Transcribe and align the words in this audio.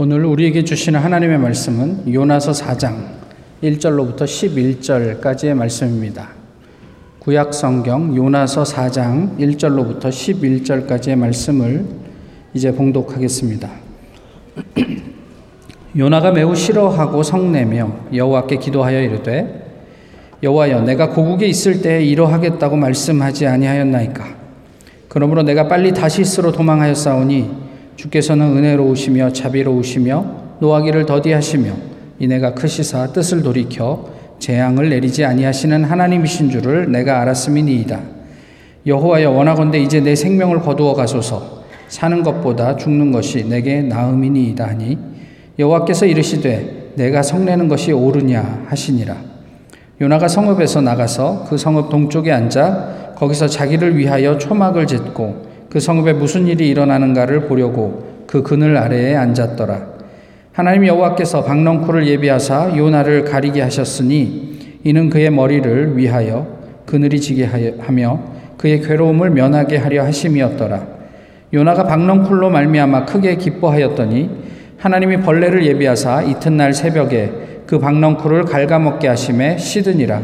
오늘 0.00 0.24
우리에게 0.24 0.62
주시는 0.62 1.00
하나님의 1.00 1.38
말씀은 1.38 2.14
요나서 2.14 2.52
4장 2.52 2.98
1절로부터 3.64 4.20
11절까지의 4.20 5.54
말씀입니다. 5.54 6.28
구약 7.18 7.52
성경 7.52 8.14
요나서 8.14 8.62
4장 8.62 9.36
1절로부터 9.38 10.02
11절까지의 10.02 11.16
말씀을 11.16 11.84
이제 12.54 12.70
봉독하겠습니다. 12.70 13.68
요나가 15.98 16.30
매우 16.30 16.54
싫어하고 16.54 17.24
성내며 17.24 18.10
여호와께 18.14 18.58
기도하여 18.58 19.02
이르되 19.02 19.82
여호와여 20.44 20.82
내가 20.82 21.10
고국에 21.10 21.48
있을 21.48 21.82
때에 21.82 22.04
이러하겠다고 22.04 22.76
말씀하지 22.76 23.48
아니하였나이까 23.48 24.28
그러므로 25.08 25.42
내가 25.42 25.66
빨리 25.66 25.92
다시스로 25.92 26.52
도망하였사오니 26.52 27.67
주께서는 27.98 28.56
은혜로우시며 28.56 29.32
자비로우시며 29.32 30.24
노하기를 30.60 31.04
더디하시며 31.04 31.72
이내가 32.20 32.54
크시사 32.54 33.08
뜻을 33.08 33.42
돌이켜 33.42 34.08
재앙을 34.38 34.88
내리지 34.88 35.24
아니하시는 35.24 35.82
하나님이신 35.82 36.50
줄을 36.50 36.92
내가 36.92 37.20
알았음이니이다. 37.20 38.00
여호와여 38.86 39.32
원하건대 39.32 39.80
이제 39.80 40.00
내 40.00 40.14
생명을 40.14 40.60
거두어 40.60 40.94
가소서 40.94 41.64
사는 41.88 42.22
것보다 42.22 42.76
죽는 42.76 43.10
것이 43.10 43.48
내게 43.48 43.82
나음이니이다 43.82 44.64
하니 44.64 44.96
여호와께서 45.58 46.06
이르시되 46.06 46.92
내가 46.94 47.22
성내는 47.24 47.66
것이 47.66 47.90
옳으냐 47.90 48.66
하시니라. 48.68 49.16
요나가 50.00 50.28
성읍에서 50.28 50.82
나가서 50.82 51.46
그 51.48 51.58
성읍 51.58 51.90
동쪽에 51.90 52.30
앉아 52.30 53.14
거기서 53.16 53.48
자기를 53.48 53.98
위하여 53.98 54.38
초막을 54.38 54.86
짓고 54.86 55.47
그 55.70 55.80
성읍에 55.80 56.14
무슨 56.14 56.46
일이 56.46 56.68
일어나는가를 56.68 57.42
보려고 57.42 58.24
그 58.26 58.42
그늘 58.42 58.76
아래에 58.76 59.14
앉았더라. 59.16 59.98
하나님 60.52 60.86
여호와께서 60.86 61.44
박넝쿨을 61.44 62.06
예비하사 62.06 62.76
요나를 62.76 63.24
가리게 63.24 63.62
하셨으니 63.62 64.80
이는 64.84 65.08
그의 65.10 65.30
머리를 65.30 65.96
위하여 65.96 66.58
그늘이 66.86 67.20
지게 67.20 67.44
하며 67.78 68.20
그의 68.56 68.80
괴로움을 68.80 69.30
면하게 69.30 69.76
하려 69.76 70.04
하심이었더라. 70.04 70.98
요나가 71.54 71.84
박넝쿨로 71.84 72.50
말미암아 72.50 73.04
크게 73.04 73.36
기뻐하였더니 73.36 74.30
하나님이 74.78 75.18
벌레를 75.18 75.64
예비하사 75.64 76.22
이튿날 76.22 76.72
새벽에 76.72 77.30
그 77.66 77.78
박넝쿨을 77.78 78.44
갉아먹게 78.44 79.08
하심에 79.08 79.58
시드니라. 79.58 80.22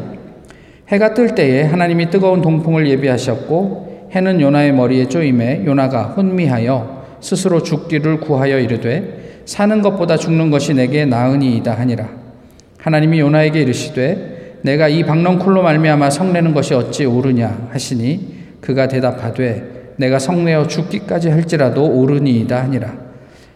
해가 0.89 1.15
뜰 1.15 1.35
때에 1.35 1.63
하나님이 1.63 2.11
뜨거운 2.11 2.43
동풍을 2.43 2.89
예비하셨고 2.89 3.94
해는 4.15 4.41
요나의 4.41 4.73
머리에 4.73 5.09
쪼임에 5.09 5.65
요나가 5.67 6.05
혼미하여 6.05 7.19
스스로 7.21 7.63
죽기를 7.63 8.21
구하여 8.21 8.61
이르되 8.61 9.41
사는 9.45 9.83
것보다 9.83 10.17
죽는 10.17 10.51
것이 10.51 10.73
내게 10.73 11.05
나으니이다 11.05 11.75
하니라. 11.75 12.09
하나님이 12.79 13.19
요나에게 13.21 13.63
이르시되 13.63 14.61
내가 14.63 14.89
이 14.89 15.03
박넝쿨로 15.03 15.63
말미암아 15.63 16.11
성내는 16.11 16.55
것이 16.55 16.75
어찌 16.75 17.05
옳으냐 17.05 17.69
하시니 17.73 18.59
그가 18.61 18.87
대답하되 18.87 19.95
내가 19.97 20.19
성내어 20.19 20.69
죽기까지 20.69 21.31
할지라도 21.31 21.85
옳으니이다 21.85 22.63
하니라. 22.63 22.95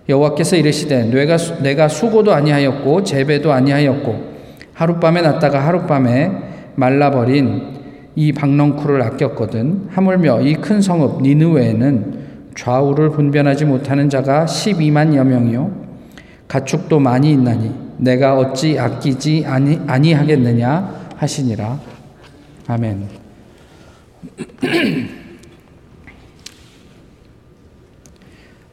여호와께서 0.08 0.56
이르시되 0.56 1.04
내가 1.04 1.36
내가 1.62 1.88
수고도 1.88 2.32
아니하였고 2.32 3.04
재배도 3.04 3.52
아니하였고 3.52 4.38
하룻밤에 4.72 5.22
났다가 5.22 5.60
하룻밤에 5.66 6.30
말라버린 6.74 7.77
이 8.18 8.32
박넝쿨을 8.32 9.00
아꼈거든. 9.00 9.90
하물며 9.90 10.40
이 10.40 10.54
큰 10.54 10.82
성읍 10.82 11.22
니느웨에는 11.22 12.18
좌우를 12.56 13.10
분변하지 13.10 13.64
못하는 13.64 14.10
자가 14.10 14.44
12만여 14.44 15.22
명이요. 15.24 15.70
가축도 16.48 16.98
많이 16.98 17.30
있나니 17.30 17.70
내가 17.98 18.36
어찌 18.36 18.76
아끼지 18.76 19.44
아니, 19.46 19.78
아니하겠느냐 19.86 21.12
하시니라. 21.16 21.78
아멘. 22.66 23.06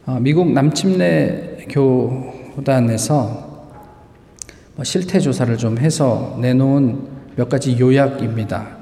어, 0.07 0.17
미국 0.22 0.51
남침내 0.51 1.67
교단에서 1.69 3.45
뭐 4.75 4.84
실태 4.84 5.19
조사를 5.19 5.55
좀 5.57 5.78
해서 5.78 6.35
내놓은 6.41 7.09
몇 7.35 7.47
가지 7.47 7.79
요약입니다. 7.79 8.74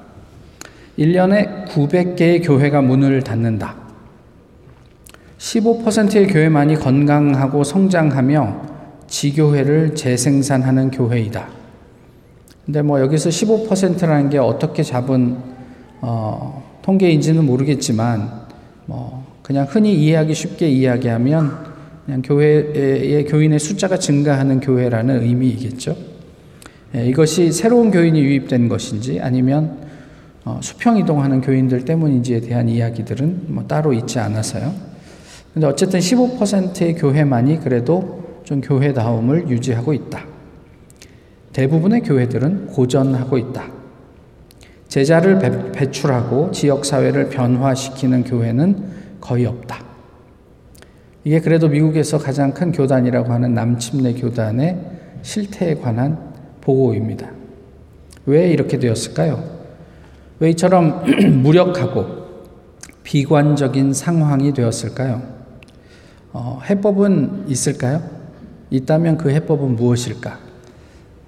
1년에 0.97 1.67
900개의 1.67 2.45
교회가 2.45 2.81
문을 2.81 3.23
닫는다. 3.23 3.75
15%의 5.37 6.27
교회만이 6.27 6.75
건강하고 6.75 7.63
성장하며 7.63 8.61
지교회를 9.07 9.95
재생산하는 9.95 10.91
교회이다. 10.91 11.47
근데 12.65 12.81
뭐 12.81 12.99
여기서 13.01 13.29
15%라는 13.29 14.29
게 14.29 14.37
어떻게 14.37 14.83
잡은 14.83 15.37
어, 15.99 16.63
통계인지는 16.81 17.45
모르겠지만 17.45 18.43
뭐 18.85 19.25
그냥 19.41 19.65
흔히 19.69 19.93
이해하기 19.93 20.33
쉽게 20.33 20.69
이야기하면 20.69 21.73
그냥 22.05 22.21
교회의 22.21 23.25
교인의 23.25 23.59
숫자가 23.59 23.97
증가하는 23.97 24.59
교회라는 24.59 25.23
의미이겠죠. 25.23 25.95
예, 26.95 27.05
이것이 27.07 27.51
새로운 27.51 27.91
교인이 27.91 28.19
유입된 28.19 28.69
것인지 28.69 29.19
아니면 29.19 29.77
어, 30.45 30.59
수평 30.61 30.97
이동하는 30.97 31.41
교인들 31.41 31.85
때문인지에 31.85 32.41
대한 32.41 32.67
이야기들은 32.67 33.45
뭐 33.47 33.65
따로 33.65 33.93
있지 33.93 34.19
않아서요. 34.19 34.73
근데 35.53 35.67
어쨌든 35.67 35.99
15%의 35.99 36.95
교회만이 36.95 37.59
그래도 37.59 38.41
좀 38.43 38.59
교회다움을 38.59 39.49
유지하고 39.49 39.93
있다. 39.93 40.25
대부분의 41.53 42.01
교회들은 42.01 42.67
고전하고 42.67 43.37
있다. 43.37 43.71
제자를 44.87 45.39
배, 45.71 45.91
출하고 45.91 46.51
지역사회를 46.51 47.29
변화시키는 47.29 48.25
교회는 48.25 48.83
거의 49.21 49.45
없다. 49.45 49.83
이게 51.23 51.39
그래도 51.39 51.69
미국에서 51.69 52.17
가장 52.17 52.53
큰 52.53 52.71
교단이라고 52.71 53.31
하는 53.31 53.53
남침내 53.53 54.13
교단의 54.13 54.77
실태에 55.21 55.75
관한 55.75 56.33
보고입니다. 56.59 57.31
왜 58.25 58.49
이렇게 58.49 58.77
되었을까요? 58.77 59.52
왜 60.43 60.49
이처럼 60.49 61.05
무력하고 61.41 62.05
비관적인 63.03 63.93
상황이 63.93 64.53
되었을까요? 64.53 65.21
어, 66.33 66.59
해법은 66.69 67.45
있을까요? 67.47 68.03
있다면 68.69 69.17
그 69.17 69.29
해법은 69.29 69.77
무엇일까? 69.77 70.37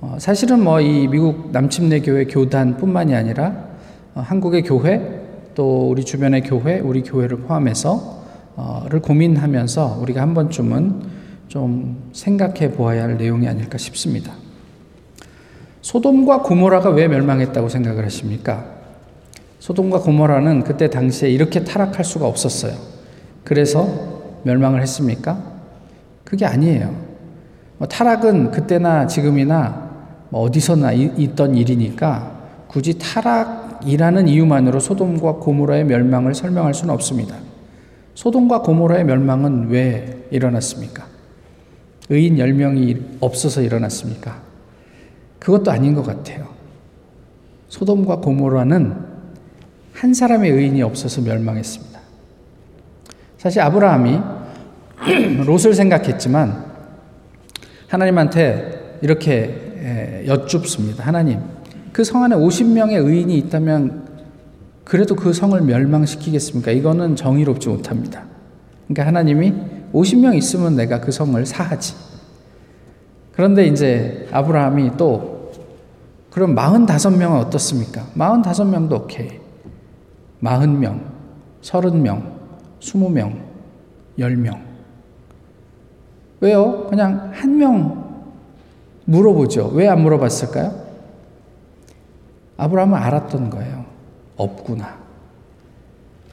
어, 0.01 0.17
사실은 0.19 0.61
뭐 0.65 0.81
이 0.81 1.07
미국 1.07 1.51
남침내 1.53 2.01
교회 2.01 2.25
교단뿐만이 2.25 3.15
아니라 3.15 3.69
어, 4.15 4.19
한국의 4.19 4.63
교회 4.63 5.21
또 5.55 5.89
우리 5.89 6.03
주변의 6.03 6.43
교회, 6.43 6.79
우리 6.81 7.01
교회를 7.01 7.37
포함해서 7.37 8.25
를 8.89 9.01
고민하면서 9.01 9.99
우리가 10.01 10.21
한 10.21 10.33
번쯤은 10.33 11.03
좀 11.47 12.09
생각해 12.11 12.73
보아야 12.73 13.03
할 13.03 13.17
내용이 13.17 13.47
아닐까 13.47 13.77
싶습니다. 13.77 14.33
소돔과 15.81 16.41
고모라가 16.41 16.89
왜 16.89 17.07
멸망했다고 17.07 17.69
생각을 17.69 18.03
하십니까? 18.03 18.75
소돔과 19.65 20.01
고모라는 20.01 20.63
그때 20.63 20.91
당시에 20.91 21.27
이렇게 21.31 21.63
타락할 21.63 22.05
수가 22.05 22.27
없었어요. 22.27 22.75
그래서 23.43 23.87
멸망을 24.43 24.79
했습니까? 24.83 25.41
그게 26.23 26.45
아니에요. 26.45 26.95
뭐 27.79 27.87
타락은 27.87 28.51
그때나 28.51 29.07
지금이나 29.07 29.89
뭐 30.29 30.41
어디서나 30.41 30.91
있던 30.91 31.55
일이니까 31.55 32.41
굳이 32.67 32.99
타락이라는 32.99 34.27
이유만으로 34.27 34.79
소돔과 34.79 35.37
고모라의 35.37 35.85
멸망을 35.85 36.35
설명할 36.35 36.75
수는 36.75 36.93
없습니다. 36.93 37.35
소돔과 38.13 38.61
고모라의 38.61 39.05
멸망은 39.05 39.69
왜 39.69 40.27
일어났습니까? 40.29 41.07
의인 42.09 42.35
10명이 42.35 43.17
없어서 43.19 43.63
일어났습니까? 43.63 44.43
그것도 45.39 45.71
아닌 45.71 45.95
것 45.95 46.05
같아요. 46.05 46.49
소돔과 47.69 48.17
고모라는 48.17 49.14
한 50.05 50.13
사람의 50.13 50.51
의인이 50.51 50.83
없어서 50.83 51.19
멸망했습니다. 51.21 51.99
사실 53.39 53.59
아브라함이 53.61 54.19
롯을 55.47 55.73
생각했지만 55.73 56.63
하나님한테 57.87 58.99
이렇게 59.01 60.23
여쭙습니다. 60.27 61.03
하나님, 61.03 61.39
그 61.91 62.03
성 62.03 62.23
안에 62.23 62.35
50명의 62.35 63.03
의인이 63.03 63.35
있다면 63.35 64.05
그래도 64.83 65.15
그 65.15 65.33
성을 65.33 65.59
멸망시키겠습니까? 65.59 66.69
이거는 66.69 67.15
정의롭지 67.15 67.67
못합니다. 67.69 68.25
그러니까 68.87 69.07
하나님이 69.07 69.53
50명 69.91 70.37
있으면 70.37 70.75
내가 70.75 71.01
그 71.01 71.11
성을 71.11 71.43
사하지. 71.43 71.95
그런데 73.33 73.65
이제 73.65 74.27
아브라함이 74.31 74.97
또 74.97 75.51
그럼 76.29 76.53
45명은 76.53 77.39
어떻습니까? 77.39 78.05
45명도 78.15 79.01
오케이. 79.01 79.44
40명, 80.45 80.99
30명, 81.61 82.21
20명, 82.79 83.33
10명. 84.19 84.61
왜요? 86.39 86.85
그냥 86.89 87.31
한 87.33 87.57
명 87.57 88.05
물어보죠. 89.05 89.71
왜 89.73 89.87
안 89.87 90.01
물어봤을까요? 90.01 90.85
아브라함은 92.57 92.97
알았던 92.97 93.49
거예요. 93.49 93.85
없구나. 94.37 94.97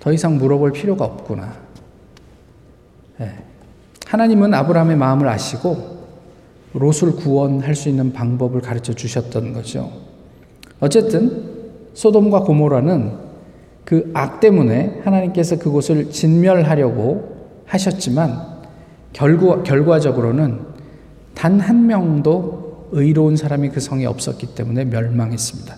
더 0.01 0.13
이상 0.13 0.37
물어볼 0.39 0.73
필요가 0.73 1.05
없구나. 1.05 1.53
네. 3.19 3.45
하나님은 4.07 4.53
아브라함의 4.53 4.97
마음을 4.97 5.29
아시고 5.29 6.03
롯을 6.75 7.17
구원할 7.17 7.75
수 7.75 7.89
있는 7.89 8.13
방법을 8.13 8.61
가르쳐 8.61 8.93
주셨던 8.93 9.53
거죠. 9.53 9.91
어쨌든 10.81 11.51
소돔과 11.95 12.41
고모라는 12.41 13.32
그 13.85 14.11
악 14.15 14.41
때문에 14.41 15.01
하나님께서 15.05 15.59
그곳을 15.59 16.11
진멸하려고 16.11 17.63
하셨지만 17.67 18.41
결과, 19.13 19.63
결과적으로는 19.63 20.61
단 21.35 21.61
한 21.61 21.87
명도 21.87 22.89
의로운 22.93 23.37
사람이 23.37 23.71
그 23.71 23.81
성에 23.81 24.05
없었기 24.07 24.55
때문에 24.55 24.85
멸망했습니다. 24.85 25.77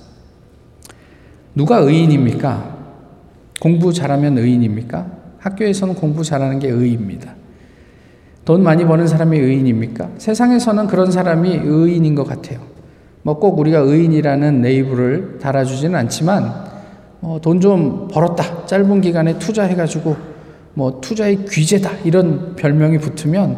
누가 1.54 1.78
의인입니까? 1.78 2.76
공부 3.60 3.92
잘하면 3.92 4.36
의인입니까? 4.38 5.06
학교에서는 5.38 5.94
공부 5.94 6.24
잘하는 6.24 6.58
게 6.58 6.68
의입니다. 6.68 7.34
돈 8.44 8.62
많이 8.62 8.84
버는 8.84 9.06
사람이 9.06 9.38
의인입니까? 9.38 10.10
세상에서는 10.18 10.86
그런 10.88 11.10
사람이 11.12 11.60
의인인 11.62 12.14
것 12.14 12.24
같아요. 12.26 12.60
뭐 13.22 13.38
꼭 13.38 13.58
우리가 13.58 13.78
의인이라는 13.78 14.60
네이블을 14.60 15.38
달아주지는 15.40 15.94
않지만 16.00 16.73
어, 17.26 17.38
돈 17.40 17.58
좀 17.58 18.06
벌었다. 18.08 18.66
짧은 18.66 19.00
기간에 19.00 19.38
투자해가지고 19.38 20.14
뭐 20.74 21.00
투자의 21.00 21.46
귀재다. 21.46 21.90
이런 22.04 22.54
별명이 22.54 22.98
붙으면 22.98 23.56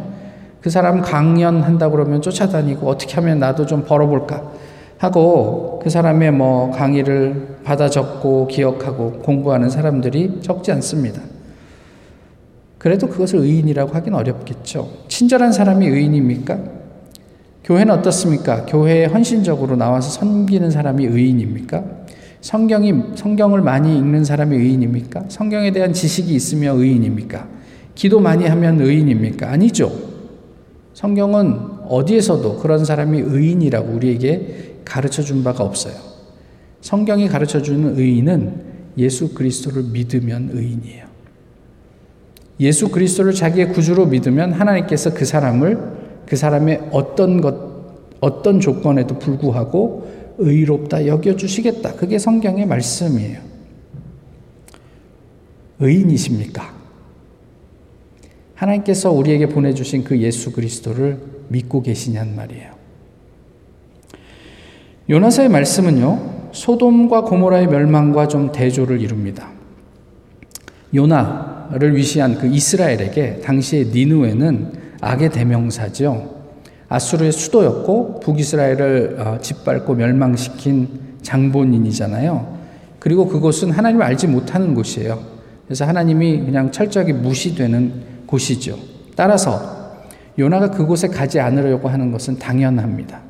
그 0.61 0.69
사람 0.69 1.01
강연한다 1.01 1.89
그러면 1.89 2.21
쫓아다니고 2.21 2.87
어떻게 2.87 3.15
하면 3.15 3.39
나도 3.39 3.65
좀 3.65 3.83
벌어볼까 3.83 4.51
하고 4.99 5.79
그 5.83 5.89
사람의 5.89 6.31
뭐 6.31 6.71
강의를 6.71 7.57
받아 7.65 7.89
적고 7.89 8.47
기억하고 8.47 9.19
공부하는 9.19 9.69
사람들이 9.69 10.39
적지 10.41 10.71
않습니다. 10.71 11.21
그래도 12.77 13.07
그것을 13.07 13.39
의인이라고 13.39 13.93
하긴 13.93 14.13
어렵겠죠. 14.13 14.87
친절한 15.09 15.51
사람이 15.51 15.85
의인입니까? 15.85 16.57
교회는 17.65 17.93
어떻습니까? 17.95 18.65
교회에 18.65 19.05
헌신적으로 19.07 19.75
나와서 19.75 20.09
섬기는 20.09 20.71
사람이 20.71 21.05
의인입니까? 21.05 21.83
성경이 22.41 22.93
성경을 23.15 23.61
많이 23.61 23.97
읽는 23.97 24.23
사람이 24.23 24.55
의인입니까? 24.55 25.25
성경에 25.29 25.71
대한 25.71 25.93
지식이 25.93 26.33
있으며 26.33 26.73
의인입니까? 26.73 27.47
기도 27.95 28.19
많이 28.19 28.45
하면 28.45 28.79
의인입니까? 28.79 29.51
아니죠. 29.51 29.91
성경은 30.93 31.59
어디에서도 31.87 32.57
그런 32.57 32.85
사람이 32.85 33.19
의인이라고 33.19 33.91
우리에게 33.93 34.75
가르쳐 34.85 35.21
준 35.21 35.43
바가 35.43 35.63
없어요. 35.63 35.95
성경이 36.81 37.27
가르쳐 37.27 37.61
주는 37.61 37.97
의인은 37.97 38.61
예수 38.97 39.33
그리스도를 39.33 39.83
믿으면 39.91 40.51
의인이에요. 40.53 41.05
예수 42.59 42.89
그리스도를 42.89 43.33
자기의 43.33 43.73
구주로 43.73 44.05
믿으면 44.07 44.53
하나님께서 44.53 45.13
그 45.13 45.25
사람을 45.25 45.97
그 46.25 46.35
사람의 46.35 46.89
어떤 46.91 47.41
것 47.41 47.67
어떤 48.19 48.59
조건에도 48.59 49.19
불구하고 49.19 50.16
의롭다 50.37 51.07
여겨주시겠다. 51.07 51.93
그게 51.93 52.17
성경의 52.19 52.65
말씀이에요. 52.65 53.39
의인이십니까? 55.79 56.75
하나님께서 58.55 59.11
우리에게 59.11 59.47
보내주신 59.47 60.03
그 60.03 60.19
예수 60.19 60.51
그리스도를 60.51 61.19
믿고 61.49 61.81
계시냔 61.81 62.35
말이에요. 62.35 62.71
요나서의 65.09 65.49
말씀은요, 65.49 66.49
소돔과 66.51 67.21
고모라의 67.21 67.67
멸망과 67.67 68.27
좀 68.27 68.51
대조를 68.51 68.99
이룹니다. 69.01 69.51
요나를 70.93 71.95
위시한 71.95 72.39
그 72.39 72.47
이스라엘에게 72.47 73.41
당시의 73.41 73.85
니누에는 73.87 74.73
악의 74.99 75.29
대명사죠. 75.29 76.36
아수르의 76.89 77.31
수도였고 77.31 78.21
북이스라엘을 78.21 79.17
어, 79.19 79.37
짓밟고 79.41 79.95
멸망시킨 79.95 80.87
장본인이잖아요. 81.21 82.57
그리고 82.99 83.27
그곳은 83.27 83.71
하나님을 83.71 84.05
알지 84.05 84.27
못하는 84.27 84.73
곳이에요. 84.73 85.19
그래서 85.65 85.85
하나님이 85.85 86.45
그냥 86.45 86.71
철저하게 86.71 87.13
무시되는 87.13 87.93
곳이죠. 88.25 88.77
따라서 89.15 89.95
요나가 90.39 90.71
그곳에 90.71 91.07
가지 91.07 91.39
않으려고 91.39 91.89
하는 91.89 92.11
것은 92.11 92.39
당연합니다. 92.39 93.21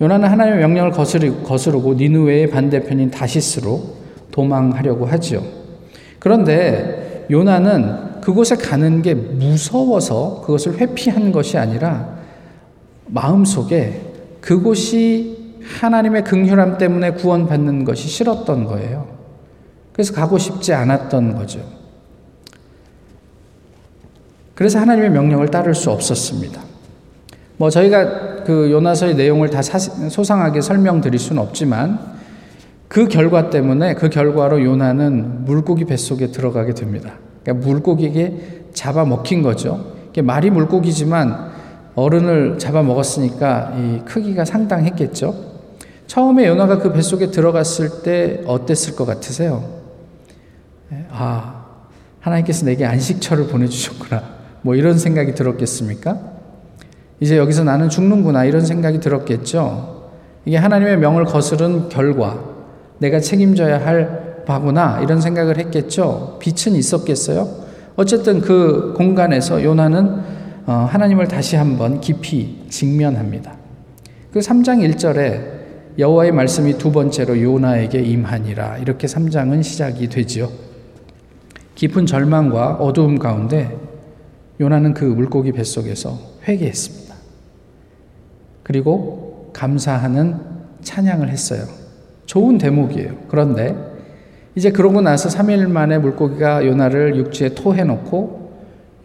요나는 0.00 0.28
하나님의 0.28 0.60
명령을 0.60 0.92
거스르고 0.92 1.94
니누웨의 1.94 2.50
반대편인 2.50 3.10
다시스로 3.10 3.96
도망하려고 4.32 5.06
하죠. 5.06 5.44
그런데 6.18 7.26
요나는 7.30 8.09
그곳에 8.20 8.56
가는 8.56 9.02
게 9.02 9.14
무서워서 9.14 10.42
그것을 10.44 10.78
회피한 10.78 11.32
것이 11.32 11.58
아니라 11.58 12.18
마음속에 13.06 14.00
그곳이 14.40 15.58
하나님의 15.62 16.24
긍휼함 16.24 16.78
때문에 16.78 17.12
구원받는 17.12 17.84
것이 17.84 18.08
싫었던 18.08 18.64
거예요. 18.64 19.06
그래서 19.92 20.14
가고 20.14 20.38
싶지 20.38 20.72
않았던 20.72 21.36
거죠. 21.36 21.60
그래서 24.54 24.78
하나님의 24.78 25.10
명령을 25.10 25.48
따를 25.48 25.74
수 25.74 25.90
없었습니다. 25.90 26.60
뭐 27.56 27.70
저희가 27.70 28.44
그 28.44 28.70
요나서의 28.70 29.14
내용을 29.16 29.50
다 29.50 29.60
소상하게 29.62 30.60
설명드릴 30.60 31.18
수는 31.18 31.42
없지만 31.42 31.98
그 32.88 33.06
결과 33.06 33.50
때문에 33.50 33.94
그 33.94 34.08
결과로 34.08 34.64
요나는 34.64 35.44
물고기 35.44 35.84
뱃속에 35.84 36.28
들어가게 36.28 36.74
됩니다. 36.74 37.14
그러니까 37.42 37.66
물고기에게 37.66 38.64
잡아먹힌 38.72 39.42
거죠. 39.42 39.94
말이 40.22 40.50
물고기지만 40.50 41.50
어른을 41.94 42.58
잡아먹었으니까 42.58 43.74
이 43.76 44.00
크기가 44.04 44.44
상당했겠죠. 44.44 45.50
처음에 46.06 46.46
요나가 46.46 46.78
그 46.78 46.92
뱃속에 46.92 47.30
들어갔을 47.30 48.02
때 48.02 48.42
어땠을 48.46 48.96
것 48.96 49.04
같으세요? 49.06 49.64
아, 51.10 51.64
하나님께서 52.20 52.66
내게 52.66 52.84
안식처를 52.84 53.46
보내주셨구나. 53.46 54.22
뭐 54.62 54.74
이런 54.74 54.98
생각이 54.98 55.34
들었겠습니까? 55.34 56.18
이제 57.20 57.36
여기서 57.36 57.64
나는 57.64 57.88
죽는구나. 57.88 58.44
이런 58.44 58.64
생각이 58.64 59.00
들었겠죠. 59.00 60.10
이게 60.44 60.56
하나님의 60.56 60.98
명을 60.98 61.26
거스른 61.26 61.88
결과, 61.88 62.42
내가 62.98 63.20
책임져야 63.20 63.84
할 63.84 64.29
바구나 64.50 65.00
이런 65.00 65.20
생각을 65.20 65.58
했겠죠. 65.58 66.38
빛은 66.40 66.76
있었겠어요. 66.76 67.48
어쨌든 67.94 68.40
그 68.40 68.94
공간에서 68.96 69.62
요나는 69.62 70.40
어, 70.66 70.88
하나님을 70.90 71.28
다시 71.28 71.54
한번 71.54 72.00
깊이 72.00 72.58
직면합니다. 72.68 73.54
그 74.32 74.40
3장 74.40 74.80
1절에 74.90 75.60
여호와의 75.98 76.32
말씀이 76.32 76.78
두 76.78 76.90
번째로 76.90 77.40
요나에게 77.40 78.00
임하니라 78.00 78.78
이렇게 78.78 79.06
3장은 79.06 79.62
시작이 79.62 80.08
되지요. 80.08 80.48
깊은 81.76 82.06
절망과 82.06 82.74
어두움 82.74 83.20
가운데 83.20 83.76
요나는 84.60 84.94
그 84.94 85.04
물고기 85.04 85.52
뱃속에서 85.52 86.18
회개했습니다. 86.48 87.14
그리고 88.64 89.50
감사하는 89.52 90.40
찬양을 90.82 91.28
했어요. 91.28 91.62
좋은 92.26 92.58
대목이에요. 92.58 93.16
그런데 93.28 93.89
이제 94.54 94.70
그러고 94.70 95.00
나서 95.00 95.28
3일 95.28 95.68
만에 95.68 95.98
물고기가 95.98 96.66
요나를 96.66 97.16
육지에 97.16 97.50
토해 97.54 97.84
놓고 97.84 98.50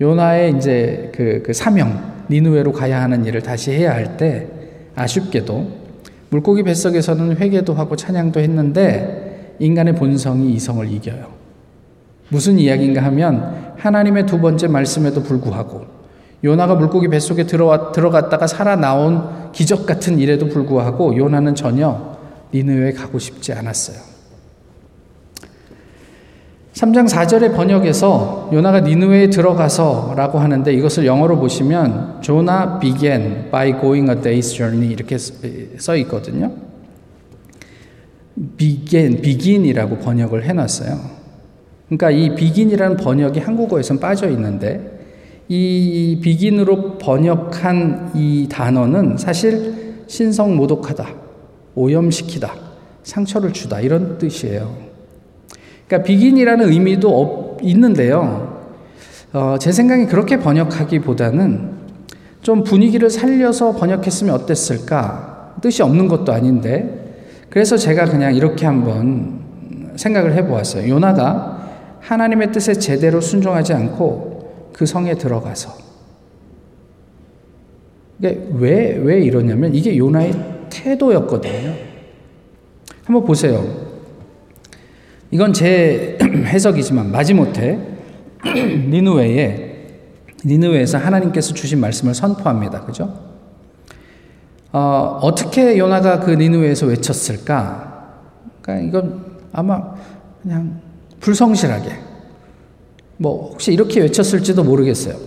요나의 0.01 0.57
이제 0.57 1.11
그, 1.15 1.43
그 1.45 1.53
사명, 1.53 2.13
니누웨로 2.29 2.71
가야 2.71 3.01
하는 3.01 3.25
일을 3.25 3.41
다시 3.41 3.71
해야 3.71 3.93
할 3.93 4.17
때 4.17 4.47
아쉽게도 4.95 5.85
물고기 6.29 6.63
뱃속에서는 6.63 7.37
회개도 7.37 7.73
하고 7.73 7.95
찬양도 7.95 8.39
했는데 8.39 9.55
인간의 9.59 9.95
본성이 9.95 10.53
이성을 10.53 10.91
이겨요. 10.91 11.27
무슨 12.29 12.57
이야기인가 12.57 13.03
하면 13.03 13.73
하나님의 13.77 14.25
두 14.25 14.39
번째 14.39 14.67
말씀에도 14.67 15.21
불구하고 15.21 15.85
요나가 16.43 16.75
물고기 16.75 17.07
뱃속에 17.07 17.45
들어와, 17.45 17.91
들어갔다가 17.91 18.47
살아 18.47 18.75
나온 18.75 19.51
기적 19.51 19.85
같은 19.85 20.19
일에도 20.19 20.47
불구하고 20.47 21.15
요나는 21.15 21.55
전혀 21.55 22.17
니느웨에 22.53 22.93
가고 22.93 23.19
싶지 23.19 23.53
않았어요. 23.53 24.14
3장 26.75 27.07
4절의 27.07 27.55
번역에서 27.55 28.49
요나가 28.51 28.81
니누웨에 28.81 29.29
들어가서 29.29 30.13
라고 30.17 30.39
하는데 30.39 30.73
이것을 30.73 31.05
영어로 31.05 31.39
보시면 31.39 32.21
조나 32.21 32.79
began 32.79 33.49
by 33.49 33.79
going 33.79 34.11
a 34.11 34.17
day's 34.17 34.53
journey 34.53 34.91
이렇게 34.91 35.17
써 35.17 35.95
있거든요. 35.97 36.51
began, 38.57 39.21
begin이라고 39.21 39.99
번역을 39.99 40.43
해놨어요. 40.43 40.99
그러니까 41.87 42.11
이 42.11 42.35
begin이라는 42.35 42.97
번역이 42.97 43.39
한국어에선 43.39 44.01
빠져 44.01 44.29
있는데 44.31 44.99
이 45.47 46.19
비긴으로 46.21 46.97
번역한 46.97 48.11
이 48.15 48.49
단어는 48.51 49.15
사실 49.17 50.03
신성 50.07 50.57
모독하다, 50.57 51.07
오염시키다, 51.75 52.53
상처를 53.03 53.53
주다 53.53 53.79
이런 53.79 54.17
뜻이에요. 54.17 54.94
그러니까 55.87 56.05
비긴이라는 56.05 56.69
의미도 56.69 57.19
없, 57.19 57.61
있는데요. 57.61 58.55
어, 59.33 59.57
제 59.59 59.71
생각에 59.71 60.05
그렇게 60.05 60.37
번역하기보다는 60.37 61.75
좀 62.41 62.63
분위기를 62.63 63.09
살려서 63.09 63.73
번역했으면 63.73 64.33
어땠을까? 64.33 65.55
뜻이 65.61 65.81
없는 65.83 66.07
것도 66.07 66.31
아닌데 66.31 67.15
그래서 67.49 67.77
제가 67.77 68.05
그냥 68.05 68.35
이렇게 68.35 68.65
한번 68.65 69.39
생각을 69.95 70.33
해보았어요. 70.33 70.89
요나가 70.89 71.55
하나님의 72.01 72.51
뜻에 72.51 72.73
제대로 72.73 73.21
순종하지 73.21 73.73
않고 73.73 74.71
그 74.73 74.85
성에 74.85 75.15
들어가서 75.15 75.73
왜, 78.19 78.97
왜 79.01 79.21
이러냐면 79.21 79.73
이게 79.73 79.97
요나의 79.97 80.33
태도였거든요. 80.69 81.73
한번 83.05 83.25
보세요. 83.25 83.84
이건 85.35 85.51
제 85.51 86.17
해석이지만 86.23 87.11
마지못해 87.11 87.77
니누웨에 88.45 89.75
니누웨에서 90.45 90.97
하나님께서 90.97 91.53
주신 91.53 91.81
말씀을 91.81 92.13
선포합니다. 92.13 92.85
그죠? 92.85 93.13
어, 94.71 95.19
어떻게 95.21 95.77
요나가 95.77 96.21
그 96.21 96.31
니누웨에서 96.31 96.85
외쳤을까? 96.85 98.21
그러니까 98.61 98.87
이건 98.87 99.25
아마 99.51 99.95
그냥 100.41 100.79
불성실하게 101.19 101.91
뭐 103.17 103.49
혹시 103.49 103.73
이렇게 103.73 103.99
외쳤을지도 103.99 104.63
모르겠어요. 104.63 105.17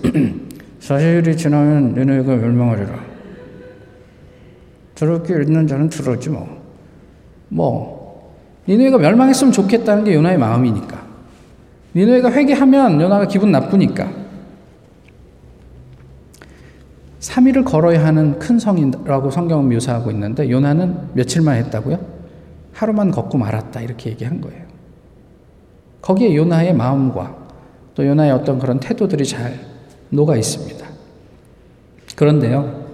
사실이 0.80 1.36
지나면 1.36 1.92
니누웨가 1.92 2.34
멸망하리라. 2.34 2.98
저렇게 4.94 5.34
있는 5.34 5.66
자는 5.66 5.90
들었지 5.90 6.30
뭐. 6.30 6.48
뭐 7.50 7.98
니누웨가 8.68 8.98
멸망했으면 8.98 9.52
좋겠다는 9.52 10.04
게 10.04 10.14
요나의 10.14 10.37
마음이니까. 10.37 11.02
니누웨가 11.94 12.30
회개하면 12.30 13.00
요나가 13.00 13.26
기분 13.26 13.50
나쁘니까. 13.50 14.10
3일을 17.20 17.64
걸어야 17.64 18.04
하는 18.04 18.38
큰 18.38 18.58
성이라고 18.58 19.30
성경은 19.30 19.70
묘사하고 19.70 20.10
있는데 20.10 20.50
요나는 20.50 21.14
며칠만 21.14 21.56
했다고요? 21.56 21.98
하루만 22.72 23.10
걷고 23.10 23.38
말았다 23.38 23.80
이렇게 23.80 24.10
얘기한 24.10 24.40
거예요. 24.40 24.62
거기에 26.02 26.37
요나의 26.37 26.75
마음과 26.75 27.37
또 27.94 28.06
요나의 28.06 28.30
어떤 28.30 28.58
그런 28.58 28.78
태도들이 28.78 29.25
잘 29.25 29.58
녹아 30.10 30.37
있습니다. 30.37 30.87
그런데요. 32.14 32.87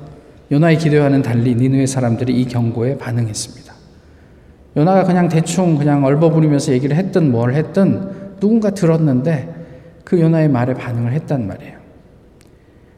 요나의 0.51 0.79
기도와는 0.79 1.23
달리 1.23 1.55
니누의 1.55 1.87
사람들이 1.87 2.41
이 2.41 2.47
경고에 2.47 2.97
반응했습니다. 2.97 3.64
요나가 4.77 5.05
그냥 5.05 5.29
대충 5.29 5.77
그냥 5.77 6.05
얼버무리면서 6.05 6.73
얘기를 6.73 6.97
했든 6.97 7.31
뭘 7.31 7.55
했든 7.55 8.39
누군가 8.41 8.71
들었는데 8.71 9.55
그 10.05 10.21
요나의 10.21 10.49
말에 10.49 10.75
반응을 10.75 11.13
했단 11.13 11.47
말이에요. 11.47 11.75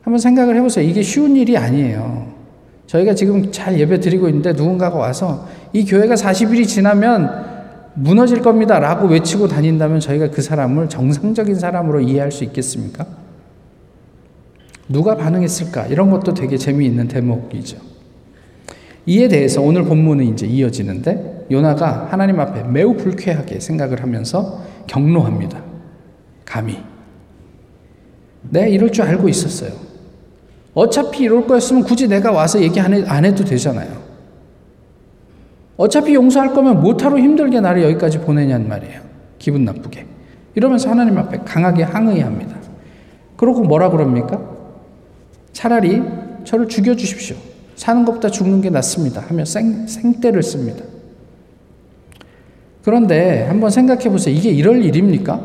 한번 0.03 0.19
생각을 0.19 0.57
해보세요. 0.57 0.89
이게 0.89 1.03
쉬운 1.03 1.37
일이 1.37 1.57
아니에요. 1.57 2.35
저희가 2.87 3.15
지금 3.15 3.51
잘 3.51 3.79
예배 3.79 4.01
드리고 4.01 4.29
있는데 4.29 4.53
누군가가 4.53 4.97
와서 4.97 5.49
이 5.73 5.85
교회가 5.85 6.15
40일이 6.15 6.67
지나면 6.67 7.45
무너질 7.95 8.41
겁니다. 8.41 8.79
라고 8.79 9.09
외치고 9.09 9.49
다닌다면 9.49 10.01
저희가 10.01 10.31
그 10.31 10.43
사람을 10.43 10.89
정상적인 10.89 11.57
사람으로 11.57 12.01
이해할 12.01 12.31
수 12.31 12.45
있겠습니까? 12.45 13.07
누가 14.89 15.17
반응했을까? 15.17 15.87
이런 15.87 16.11
것도 16.11 16.35
되게 16.35 16.57
재미있는 16.57 17.09
대목이죠. 17.09 17.79
이에 19.07 19.29
대해서 19.29 19.61
오늘 19.63 19.85
본문은 19.85 20.25
이제 20.27 20.47
이어지는데 20.47 21.36
요나가 21.51 22.09
하나님 22.11 22.41
앞에 22.41 22.65
매우 22.65 22.97
불쾌하게 22.97 23.61
생각을 23.61 24.03
하면서 24.03 24.61
경로합니다. 24.87 25.63
감히. 26.45 26.79
내 28.51 28.71
이럴 28.71 28.91
줄 28.91 29.05
알고 29.05 29.29
있었어요. 29.29 29.73
어차피 30.75 31.25
이럴 31.25 31.47
거였으면 31.47 31.85
굳이 31.85 32.07
내가 32.07 32.33
와서 32.33 32.61
얘기 32.61 32.79
안, 32.81 33.25
해도 33.25 33.45
되잖아요. 33.45 34.05
어차피 35.77 36.15
용서할 36.15 36.53
거면 36.53 36.81
못하러 36.81 37.19
힘들게 37.19 37.61
나를 37.61 37.83
여기까지 37.85 38.19
보내냔 38.21 38.69
말이에요. 38.69 39.01
기분 39.39 39.65
나쁘게. 39.65 40.07
이러면서 40.55 40.91
하나님 40.91 41.19
앞에 41.19 41.39
강하게 41.45 41.83
항의합니다. 41.83 42.57
그러고 43.37 43.63
뭐라 43.63 43.91
그럽니까? 43.91 44.41
차라리 45.53 46.03
저를 46.45 46.69
죽여주십시오. 46.69 47.37
사는 47.75 48.05
것보다 48.05 48.31
죽는 48.31 48.63
게 48.63 48.71
낫습니다. 48.71 49.21
하며 49.21 49.45
생, 49.45 49.87
생떼를 49.87 50.43
씁니다. 50.43 50.85
그런데 52.87 53.43
한번 53.49 53.69
생각해 53.69 54.09
보세요. 54.11 54.33
이게 54.33 54.51
이럴 54.51 54.85
일입니까? 54.85 55.41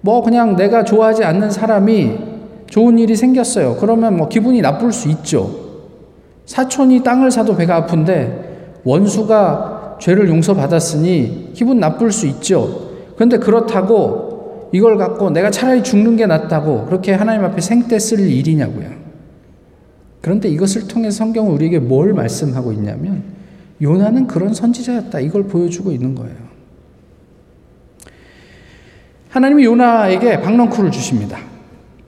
뭐 0.00 0.22
그냥 0.22 0.54
내가 0.54 0.84
좋아하지 0.84 1.24
않는 1.24 1.50
사람이 1.50 2.18
좋은 2.66 3.00
일이 3.00 3.16
생겼어요. 3.16 3.78
그러면 3.80 4.16
뭐 4.16 4.28
기분이 4.28 4.60
나쁠 4.60 4.92
수 4.92 5.08
있죠. 5.08 5.50
사촌이 6.46 7.02
땅을 7.02 7.32
사도 7.32 7.56
배가 7.56 7.74
아픈데 7.74 8.82
원수가 8.84 9.96
죄를 10.00 10.28
용서받았으니 10.28 11.50
기분 11.54 11.80
나쁠 11.80 12.12
수 12.12 12.28
있죠. 12.28 12.90
그런데 13.16 13.38
그렇다고 13.38 14.68
이걸 14.72 14.96
갖고 14.96 15.30
내가 15.30 15.50
차라리 15.50 15.82
죽는 15.82 16.14
게 16.14 16.26
낫다고 16.26 16.84
그렇게 16.86 17.12
하나님 17.12 17.44
앞에 17.44 17.60
생떼 17.60 17.98
쓸 17.98 18.20
일이냐고요. 18.20 18.86
그런데 20.20 20.48
이것을 20.48 20.86
통해 20.86 21.10
성경은 21.10 21.50
우리에게 21.50 21.80
뭘 21.80 22.12
말씀하고 22.12 22.70
있냐면 22.70 23.41
요나는 23.82 24.28
그런 24.28 24.54
선지자였다. 24.54 25.18
이걸 25.20 25.44
보여주고 25.44 25.90
있는 25.90 26.14
거예요. 26.14 26.36
하나님이 29.28 29.64
요나에게 29.64 30.40
박넝쿨을 30.40 30.90
주십니다. 30.90 31.38